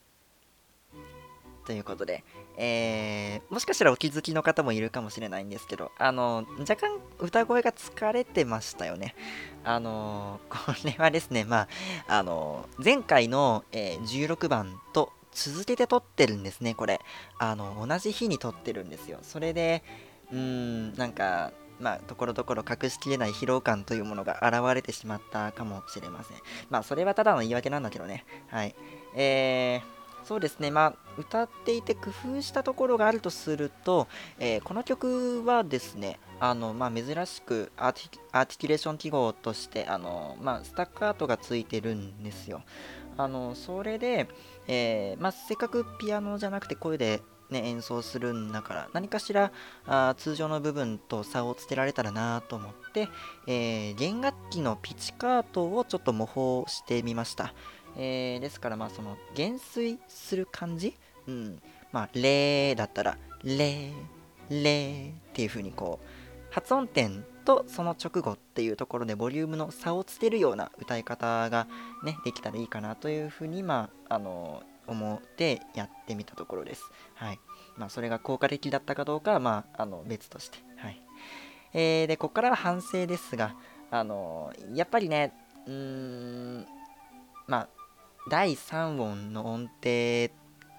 [1.66, 2.24] ということで、
[2.56, 9.14] えーもしかしたらお気づきの方もいるかもしれないんですけど、あの、若干歌声が疲れてましたよね。
[9.64, 11.68] あの、 これはですね、ま
[12.08, 17.00] あ、あの、前回の、えー16番と続けて撮ってるんですね、これ。
[17.38, 19.18] あの、同じ日に撮ってるんですよ。
[19.20, 19.82] それで、
[20.32, 26.36] うーん、なんか、まあ、ところどころ隠しきれない疲労感というものが現れてしまったかもしれません。
[26.68, 28.24] まあ、それはただの言い訳なんだけどね。
[28.48, 28.74] はい。
[29.14, 34.06] えー、そうですね、まあ、歌っていて工夫したところがあるとすると、
[34.38, 42.62] えーこの曲はですね、あのまあ、珍しくアーティキュレーション記号としてあの、まあ、スタッカートがついてるんですよ。
[43.16, 44.28] あのそれで、
[44.66, 47.20] えーまあ、せっかくピアノじゃなくて声で、
[47.50, 49.52] ね、演奏するんだから何かしら
[49.86, 53.08] あ通常の部分と差をつけられたらなと思って、
[53.46, 57.52] えー弦楽器のピチカートをちょっと模倣してみました。
[57.96, 60.94] えーですからまあその減衰する感じ、
[61.26, 61.60] うん、
[61.92, 63.92] まあレーだったらレー
[64.50, 71.66] レーっていう風にこう発音点とその直後っていうところでボリュームの差をつけるような歌い方が
[72.04, 76.90] ねできたらいいかなという風にまああの思ってやってみたところです。
[77.14, 77.40] はい。
[77.76, 80.58] まあそれが効果的だったかどうかはまああの別として。
[80.76, 81.00] はい。
[81.72, 83.54] えーでここからは反省ですが
[83.90, 85.32] あのやっぱりね
[85.66, 86.66] うーん
[87.46, 87.68] まあ
[88.28, 90.34] 第3音の音程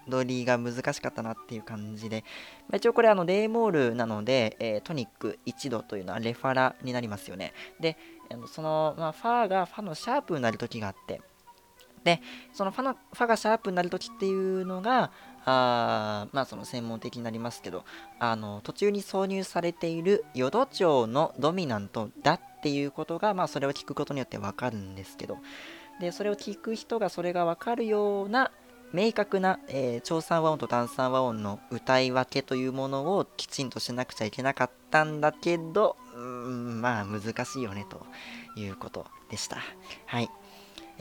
[0.10, 2.24] 取りが難しかったなっていう感じで、
[2.68, 7.54] まあ一応これあのレイモールなので、えートニック1度というのはレファラになりますよね。
[7.80, 7.98] で、
[8.32, 11.22] あのその、まあ、ファーがファのシャープになる時があって、
[12.04, 12.22] で、
[12.54, 15.12] そのファのファがシャープになる時っていうのが、
[15.46, 17.84] あまあその専門的になりますけど、
[18.20, 25.38] あの途中に挿入されている淀町のドミナントだっていうことが、まあそれを聞くことによってわかるんですけど、
[26.00, 28.52] でそれを聞く人がそれが分かるような
[28.94, 38.06] 明確な、えー長三和音と短三和音の歌い分けというものをきちんとしなくちゃいけなかったんだけどうんまあ難しいよねと
[38.60, 39.58] いうことでした。
[40.08, 40.30] はい。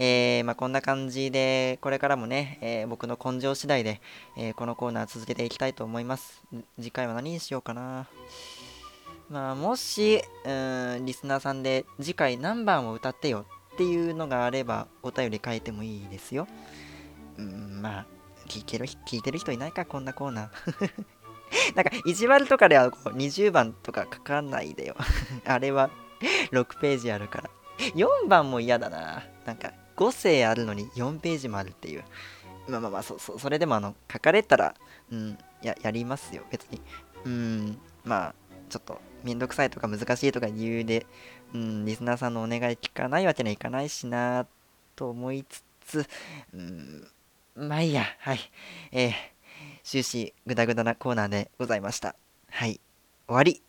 [0.02, 4.00] えーまあ、こんな感じでこれからもね、えー僕の根性次第で、
[4.36, 6.42] えーこのコーナー続けていきたいと思います
[6.78, 8.06] 次回は何にしようかな
[9.28, 13.44] まあもしうんリスナーさんで次回何番を歌ってよ
[13.74, 16.48] っていうのがあればお便り書いてもいいですよ。
[17.38, 18.06] うん、まあ、
[18.46, 20.90] 聞いてる聞いてる人いないか、こんなコーナー。
[21.74, 24.96] なんか、意地悪とかではこう20番とか書かないでよ。
[25.46, 25.90] あれは
[26.52, 27.50] 6ページあるから。
[27.94, 29.24] 4番も嫌だな。
[29.46, 32.04] なんか、5声あるのに4ページもあるっていう。
[32.68, 34.74] まあまあまあ、そそそれでもあの、書かれたら、
[35.12, 36.80] うん、ややりますよ、別に。
[37.26, 38.34] うん、まあ、
[38.70, 41.06] ちょっと、めんどくさいとか難しいとか理由で、
[41.52, 44.46] うん、リスナーさんのお願い聞かないわけにはいかないしな
[44.96, 46.06] と思いつつ、
[46.54, 47.06] うん、
[47.56, 48.38] まあいいや、はい。
[48.92, 49.12] えー、
[49.82, 52.14] 終始グダグダなコーナーでございました。
[52.48, 52.80] はい、
[53.26, 53.62] 終わり。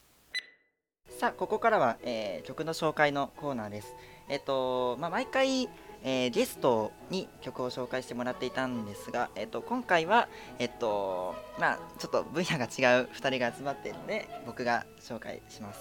[1.20, 3.94] さあ、ここからは、えー曲の紹介のコーナーです。
[4.30, 5.68] えっ、と、まあ、毎回、
[6.04, 10.28] えーゲストに曲を紹介してもらっていたんですが、えっ、と、今回は、
[10.60, 15.80] えっ、と、まあ、ちょっと分野が違う2人が集まっているので、僕が紹介します。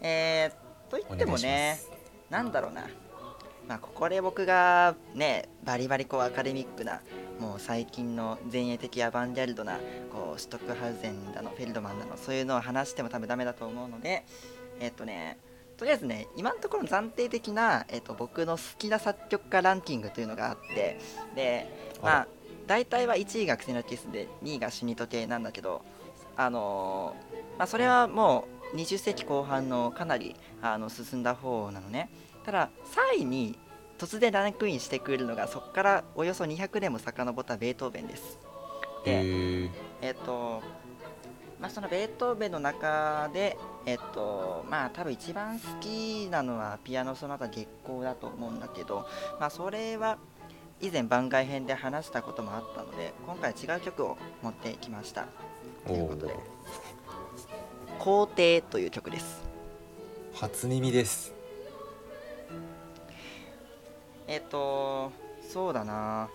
[0.00, 1.86] えー、と言ってもねし、
[2.30, 2.86] なんだろうな。
[3.68, 7.00] まあ、ここで僕がね、バリバリこうアカデミックな、
[7.40, 9.80] もう最近の前衛的アバンギャルドな、
[10.12, 14.24] こう、シュトックハウゼンだの、フェルドマンだの、そういうのを話しても多分ダメだと思うので、
[14.78, 15.38] えっとね、
[15.76, 20.98] とりあえずね、今のところ暫定的な、えっと、僕の好きな作曲家ランキングというのがあって、
[21.34, 21.66] で、
[22.02, 22.28] まああ、
[22.66, 25.82] 大体は1位がクセノキスで、2位がシュニト系なんだけど、
[26.36, 32.10] あのーまあ、それはもう20世紀後半のかなりあの進んだ方なのね。
[32.44, 32.70] ただ、
[33.14, 33.58] 3位に
[33.98, 38.38] 突然ランクインしてくるのが、そこからおよそ200年も遡ったベートーベンです。
[39.04, 39.70] へで、ー
[40.02, 40.62] えっ、と、
[41.60, 49.06] まあ、そのベートーベンの中で、えっと、まあ、多分一番好きなのはピアノソナタ月光だと思うんだけど、
[49.40, 50.18] まあ、それは
[50.80, 55.26] 以前番外編で話したこともあったので、今回違う曲を持ってきました。
[55.86, 56.34] ということで、
[57.98, 59.42] 皇帝という曲です。
[60.34, 61.32] 初耳です
[64.28, 65.12] えっと、
[65.48, 66.28] そうだな、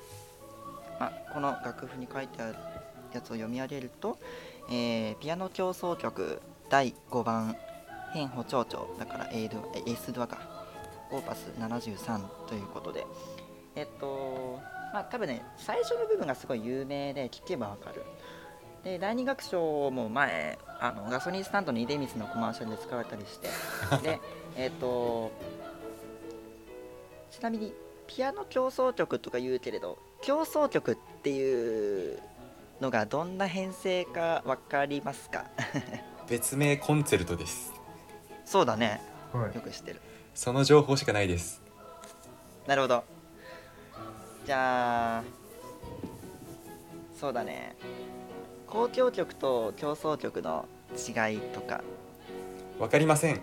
[1.00, 2.56] まあ、この楽譜に書いてある
[3.14, 4.18] やつを読み上げると、
[4.74, 7.58] えーピアノ協奏曲第5番
[8.14, 10.40] 変歩長調だから A ドえ S ドアか。
[11.12, 13.06] オーパス73ということで。
[13.76, 14.60] えっと
[14.94, 18.04] まあ多分ね最初の部分がすごい有名で聴けばわかる。
[18.86, 23.50] で第二楽章も前あのガソリンスタンドの出光のコマーシャルで使われたりして。
[24.02, 24.22] で
[24.56, 25.32] えっと
[27.30, 27.74] ちなみに
[28.08, 32.22] ピアノ協奏曲とか言うけれど協奏曲っていう
[32.82, 35.46] のがどんな編成か分かりますか？
[36.28, 37.72] 別名コンチェルトです。
[38.44, 39.02] そうだね。
[39.32, 39.56] はい。
[39.56, 40.02] よく知ってる。
[40.34, 41.62] その情報しかないです。
[42.66, 43.04] なるほど。
[44.46, 45.24] じゃあ
[47.20, 47.76] そうだね。
[48.68, 50.66] 交響曲と協奏曲の
[50.96, 51.84] 違いとか。
[52.80, 53.36] わかりません。
[53.36, 53.42] わ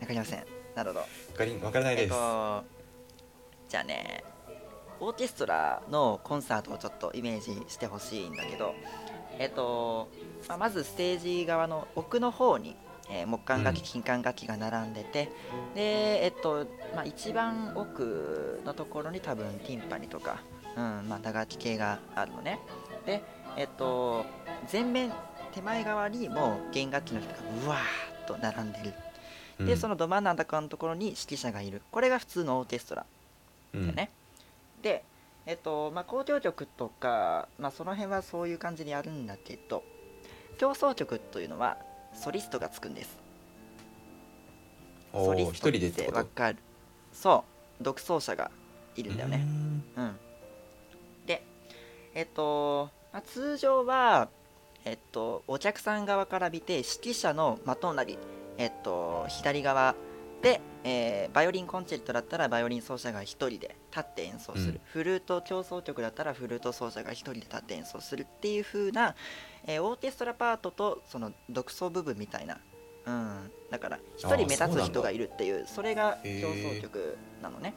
[0.00, 0.44] 分かりません。
[0.74, 1.06] なるほど。
[1.36, 2.64] かりわからないえっです、と
[3.68, 4.24] じゃあね
[5.02, 8.72] オーケストラのコンサートをちょっとイメージしてほしいんだけど
[9.38, 10.08] えっと、
[10.48, 12.76] まあまずステージ側の奥の方に、
[13.10, 15.32] えー木管楽器金管楽器が並んでて、
[15.74, 20.40] でえっと、まあ、一番奥のところに多分ティンパニとか、
[20.76, 22.60] うんまあ、打楽器系があるのね。
[23.06, 23.22] で
[23.56, 24.24] えっと
[24.70, 25.12] 前面
[25.52, 27.36] 手前側にもう弦楽器の人が
[27.66, 28.94] うわーっと並んでる。
[29.66, 29.78] で、うん。
[29.78, 31.82] そのど真ん中のところに指揮者がいる。
[31.90, 33.06] これが普通のオーケストラ
[33.74, 33.82] うん。
[33.82, 34.10] だよね、
[34.82, 35.04] で
[35.46, 39.82] えっとまあ交響曲とか、まあ、その辺はそういう感じでやるんだけど
[40.58, 41.78] 協奏曲というのは
[42.14, 43.16] ソリストがつくんです。
[45.12, 46.18] ソリスト人でってこと？
[46.18, 46.58] わかる。
[47.12, 47.44] そ
[47.80, 48.50] う独奏者が
[48.96, 49.46] いるんだよね。
[49.96, 50.04] うーん。
[50.04, 50.16] うん。
[51.26, 51.42] で
[52.14, 54.28] えっと、まあ、通常は
[54.84, 58.18] えっとお客さん側から見て指揮者の的なり
[58.58, 59.94] えっと左側
[60.42, 64.80] で、えーバイオリンコンチェルトだったらバイオリン奏者が1人で立って演奏する、うん。
[64.84, 69.14] フルート協奏曲だったらフルート奏者が1人で立って演奏するっていう風な、
[69.66, 72.58] えーオーケストラパートとその独奏部分みたいな、
[73.06, 76.42] うん、だから1人目立つ人がいるっていうそれがへー。
[76.42, 77.74] 協奏曲なのね。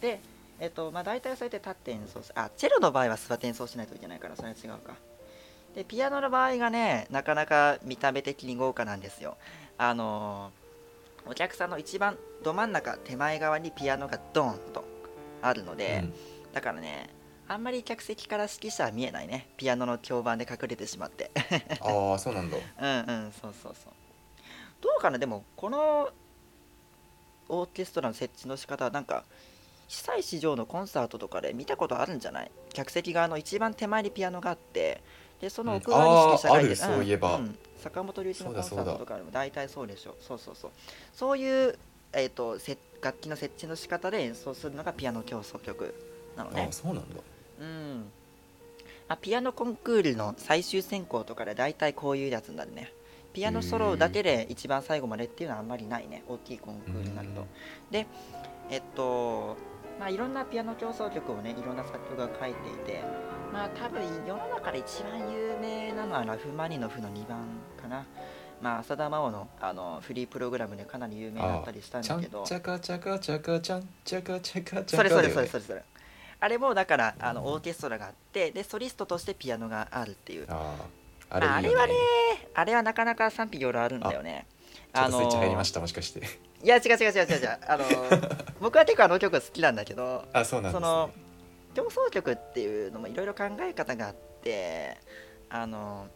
[0.00, 0.20] で
[0.60, 4.94] えっとまあ大体そうやって立って演奏すあチェロの場合は座って演奏しないといけないからそれは違うか。
[5.74, 9.36] でピアノの場合がねなかなか見た目的に豪華なんですよ。
[9.76, 10.57] あのー
[11.30, 14.84] お客さんの一番ど真ん中手前側にピアノがドーンと
[15.42, 16.04] あるので、
[16.52, 17.10] だからね
[17.46, 19.48] あんまり客席から指揮者は見えないね。
[19.56, 21.30] ピアノの響板で隠れてしまって。
[21.80, 22.56] ああそうなんだ。
[22.80, 23.92] うんうんそうそうそう。
[24.80, 25.18] どうかな？
[25.18, 26.10] でもこの
[27.48, 29.24] オーケストラの設置の仕方はなんか
[29.88, 32.50] 久石譲のコンサートとかで見たことあるんじゃない？
[32.74, 35.02] 客席側の一番手前にピアノがあって
[35.40, 36.72] でその奥側に指揮者がいて、うん。
[36.72, 37.36] あーあるそういえば。
[37.38, 40.14] んん坂本龍一のコンサートとかでも大体そうでしょ。
[40.20, 40.70] そうそうそう。
[41.12, 41.78] そういう、
[42.12, 45.94] えー、とせ楽器の設置の仕方で演奏するのがピアノ協奏曲
[46.36, 46.62] なのね。
[46.62, 47.16] ああそうなんだ。
[47.60, 48.10] うん。
[49.08, 52.92] まあ、ピアノコンクールの最終選考とかで大体こういうやつになるね。
[53.32, 56.24] ピアノソロだけで一番最後までっていうのはあんまりないね。
[56.28, 57.46] 大きいコンクールになると。
[57.90, 58.06] で
[58.70, 59.56] えっと
[59.98, 63.02] まあいろんなピアノ協奏曲をねいろんな作曲が書いていて
[63.52, 67.38] まあ多分世の中で一番有名なのはラフマニノフの2番
[67.80, 68.04] かな。
[68.60, 72.44] まあ浅田真央のあのフリープログラムでかなり有名だったりしたんだけど。
[72.44, 75.82] ちゃかちゃかちゃかちゃんちゃかちゃかちゃかそれそれそれそれそれ。
[76.40, 80.46] あれもだからあのオーケストラがあってでソリストとしてピアノがあるっていう。
[80.48, 80.74] あ
[81.30, 81.74] あああれいいよね。
[81.74, 81.94] れはね
[82.54, 84.46] あれはなかなか賛否両論あるんだよね。
[84.94, 86.20] ちょっとスイッチ入りまししたもしかして。
[86.62, 87.58] いや違う違う違う違う違う。
[87.68, 87.84] あの
[88.60, 91.27] 僕は結構あの曲好きなんだけど あそうなんですそのね
[91.74, 94.96] 競争曲っていうのもいろいろ考え方があって
[95.48, 96.08] あの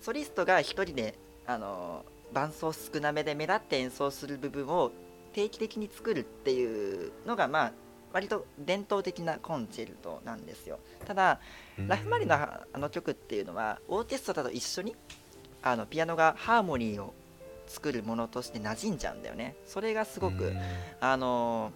[0.00, 4.92] ソリストが一人であの伴奏少なめで目立って演奏する部分を
[5.32, 7.72] 定期的に作るっていうのがまあ
[8.12, 10.80] 割と伝統的なコンチェルトなんですよ。
[11.06, 11.40] ただ
[11.78, 11.88] うん。
[11.88, 14.96] ラフマニのあの曲っていうのはオーケストラと一緒に
[15.62, 17.14] あのピアノがハーモニーを
[17.66, 19.54] 作るものとして馴染んじゃうんだよね。
[19.64, 20.60] それがすごく、うん。
[21.00, 21.70] あの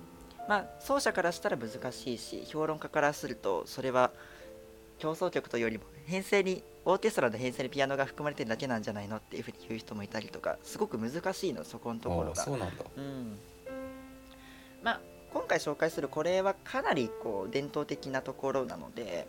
[0.48, 4.10] まあ奏者からしたら難しいし評論家からするとそれは
[4.98, 12.84] 競争曲というよりも編成にオーケストラの編成にピアノが含まれてるだけなんじゃないのっていうふうに言う人もいたりとかすごく難しいのそこのところあがそうなんだ。
[12.96, 13.38] うん。
[14.82, 15.00] まあ
[15.32, 19.26] 今回紹介するこれはかなりこう伝統的なところなので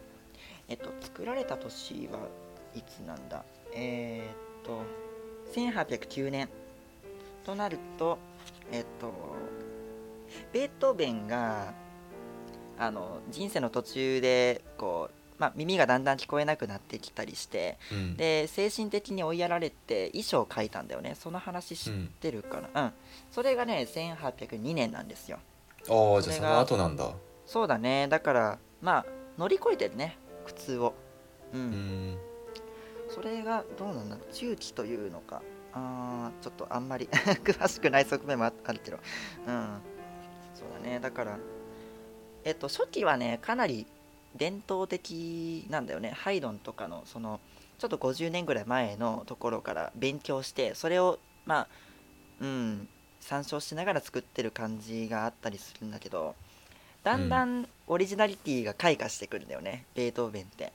[0.67, 2.19] えっと作られた年は
[2.75, 3.43] いつなんだ？
[3.73, 4.81] えー、っと
[5.59, 6.49] 1809年
[7.45, 8.19] となると
[8.71, 9.11] えっと
[10.53, 11.73] ベートーベンが
[12.77, 18.17] あの人生の途中でこう、まあ、耳がだんだん聞こえなくなってきたりしてうん。
[18.17, 21.15] で精神的に追いやられて遺書を書いたんだよね。
[21.17, 22.83] その話知ってるかな？
[22.83, 22.91] うん、
[23.31, 25.39] それがね1802年なんですよ。
[25.89, 27.11] ああじゃあその後なんだ。
[27.45, 28.07] そうだね。
[28.09, 29.05] だからまあ
[29.37, 30.93] 乗り越えてるね苦痛を。
[31.53, 32.17] うん、うん。
[33.09, 34.33] それがどうなんだろう？
[34.33, 35.41] 中期というのか。
[35.73, 37.07] あーちょっとあんまり
[37.43, 38.97] 詳しくない側面もああるけど。
[39.47, 39.81] うん
[40.55, 40.99] そうだね。
[40.99, 41.37] だから
[42.43, 43.85] えっと初期はねかなり
[44.35, 46.11] 伝統的なんだよね。
[46.11, 47.39] ハイドンとかのその
[47.77, 51.67] ちょっと50年ぐらい前のところから勉強してそれをまあ
[52.39, 52.87] うん
[53.19, 56.35] 参照しながら作ってる感じがあったりするんだけど
[57.03, 60.73] だんだんオリジナリティが開花してくるんだよね、ベートーベンって。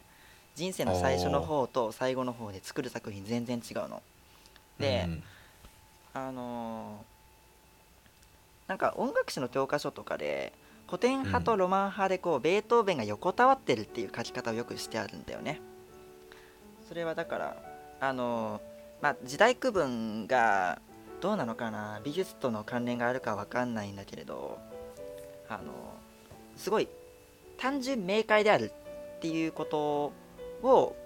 [0.54, 4.00] 人生の最初の方と最後の方で作る作品全然違うの。
[4.78, 5.22] で、うん。
[6.14, 7.09] あのー
[8.70, 10.52] なんか音楽史の教科書とかで
[10.86, 15.60] 古典派とロマン派でこう、ベートーベンが横たわってるっていう書き方をよくしてあるんだよね。
[16.88, 17.56] それはだから
[18.00, 20.80] あのーまあ時代区分が
[21.20, 24.58] どうなのかな美術との関連があるかわかんないんだけれど
[25.48, 25.64] あのー
[26.56, 26.86] すごい
[27.58, 28.70] 単純明快である
[29.16, 30.12] っていうこと
[30.62, 30.96] を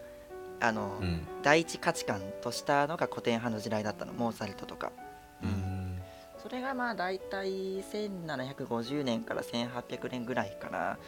[0.60, 1.26] あのーうん。
[1.42, 4.92] 第一価値観としたのが古典派の時代だったのモーツァルトとか、
[5.42, 5.73] うん
[6.44, 10.98] それがまあ大体1750年から1800年ぐらいかな。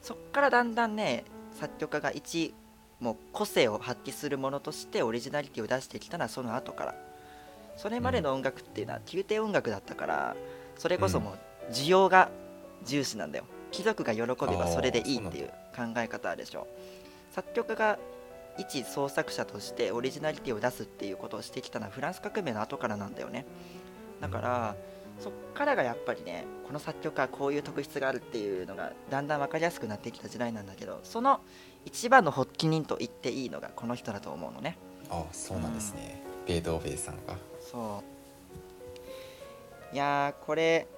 [0.00, 1.24] そっからだんだんね
[1.58, 2.54] 作曲家が一
[3.00, 6.94] もう個性を発揮するものとしてオリジナリティを出してきたのはその後から。
[7.76, 10.36] それまでの音楽っていうのは宮廷音楽だったから
[10.78, 11.34] それこそも
[11.68, 12.30] う需要が
[12.84, 13.46] 重視なんだよ。
[13.72, 14.26] 貴族が喜べ
[14.56, 16.68] ばそれでいいっていう考え方でしょ。
[17.32, 17.98] 作曲家が
[18.58, 23.44] 一創作者としてオリジナリティを出すっていうことをしてきたのはフランス革命の後からなんだよね
[24.20, 24.76] だから、
[25.20, 31.40] そっからがやっぱりねこの作曲家はこういう特質があるっていうのがだんだん分かりやすくなってきた時代なんだけどその
[31.84, 34.76] 一番の発起人と言っていいのがこの人だと思うのね。
[35.10, 36.22] あそうなんですね。
[36.46, 37.36] ベートーベンさんが。
[37.60, 38.02] そ
[39.92, 39.94] う。
[39.94, 40.88] いやーこれ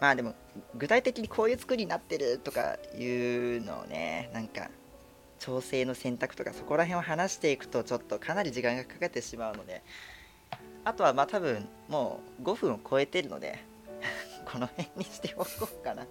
[0.00, 0.34] まあでも
[0.74, 4.70] 具体的にこういう作りになってるとかいうのをねなんか
[5.38, 9.82] 調整の選択とかそこら辺を話していくとちょっとかなり時間がかかってしまうので
[10.86, 13.58] あとはまあ多分もう5分を超えてるので
[14.46, 16.06] この辺にしておこうかな。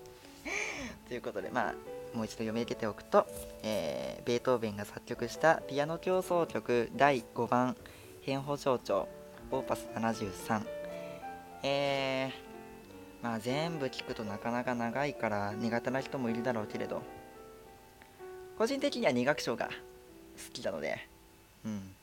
[1.08, 1.74] ということでまあ
[2.14, 3.26] もう一度読み上げておくと、
[3.64, 7.78] えーベートーベンが作曲したピアノ協奏曲第5番
[8.24, 9.08] 変歩長調
[9.52, 10.66] オーパス73
[11.62, 17.02] えー、まあ全部聞くとなかなか長いから苦手な人もいるだろうけれど
[18.58, 19.72] 個人的には2楽章が好
[20.52, 21.08] きなので
[21.64, 21.96] うん。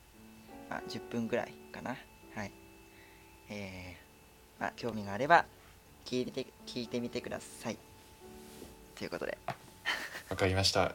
[0.70, 1.96] まあ10分ぐらいかな。
[2.34, 2.61] はい。
[3.54, 5.44] えー、まあ興味があれば
[6.06, 7.76] 聞いて聞いてみてください。
[8.96, 9.36] ということで。
[10.30, 10.94] わかりました。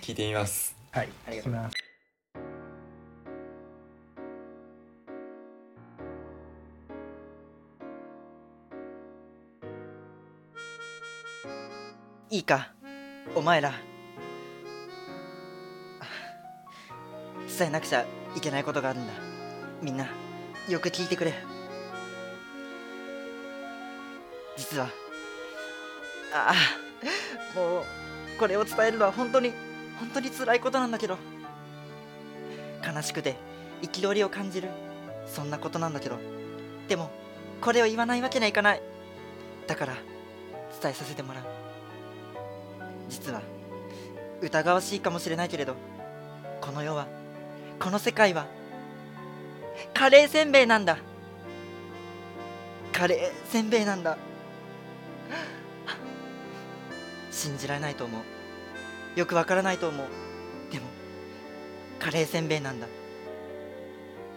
[0.00, 0.76] 聞いてみます。
[0.92, 1.08] はい。
[1.26, 1.76] ありがとう聞きます。
[12.30, 12.72] いいか？
[13.34, 13.72] お前ら。
[17.58, 18.06] 伝えなくちゃ
[18.36, 19.12] いけないことがあるんだ。
[19.82, 20.06] みんな
[20.70, 21.34] よく聞いてくれ。
[24.56, 24.88] 実は。
[26.32, 27.84] ああもう
[28.38, 29.52] これを伝えるのは本当に
[29.98, 31.18] 本当に辛いことなんだけど。
[32.86, 33.36] 悲しくて
[33.82, 34.68] 憤りを感じる
[35.26, 36.18] そんなことなんだけど。
[36.88, 37.10] でも
[37.60, 38.82] これを言わないわけにはいかない。
[39.66, 39.94] だから
[40.80, 41.44] 伝えさせてもらう。
[43.08, 43.42] 実は
[44.40, 45.74] 疑わしいかもしれないけれど
[46.60, 47.08] この世は
[47.80, 48.46] この世界は
[49.94, 50.98] カレーせんべいなんだ。
[52.92, 54.16] カレーせんべいなんだ。
[57.30, 58.22] 信じられないと思う。
[59.18, 60.06] よくわからないと思う。
[60.72, 60.84] でも
[61.98, 62.86] カレーせんべいなんだ。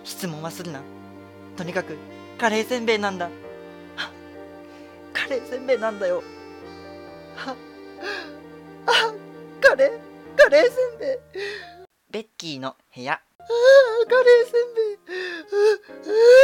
[0.04, 0.82] 質問はするな。
[1.58, 1.98] とにかく
[2.38, 3.30] カレーせんべいなんだ。
[5.14, 6.24] カレーせんべいなんだよ。
[7.38, 7.56] あ
[9.62, 10.00] カレー
[10.36, 11.18] カレーせんべい。
[12.10, 13.22] ベッキーの部屋。
[13.48, 14.98] カレーせんべい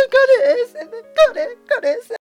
[0.10, 2.18] カレーせんべいカレーカレーせんべい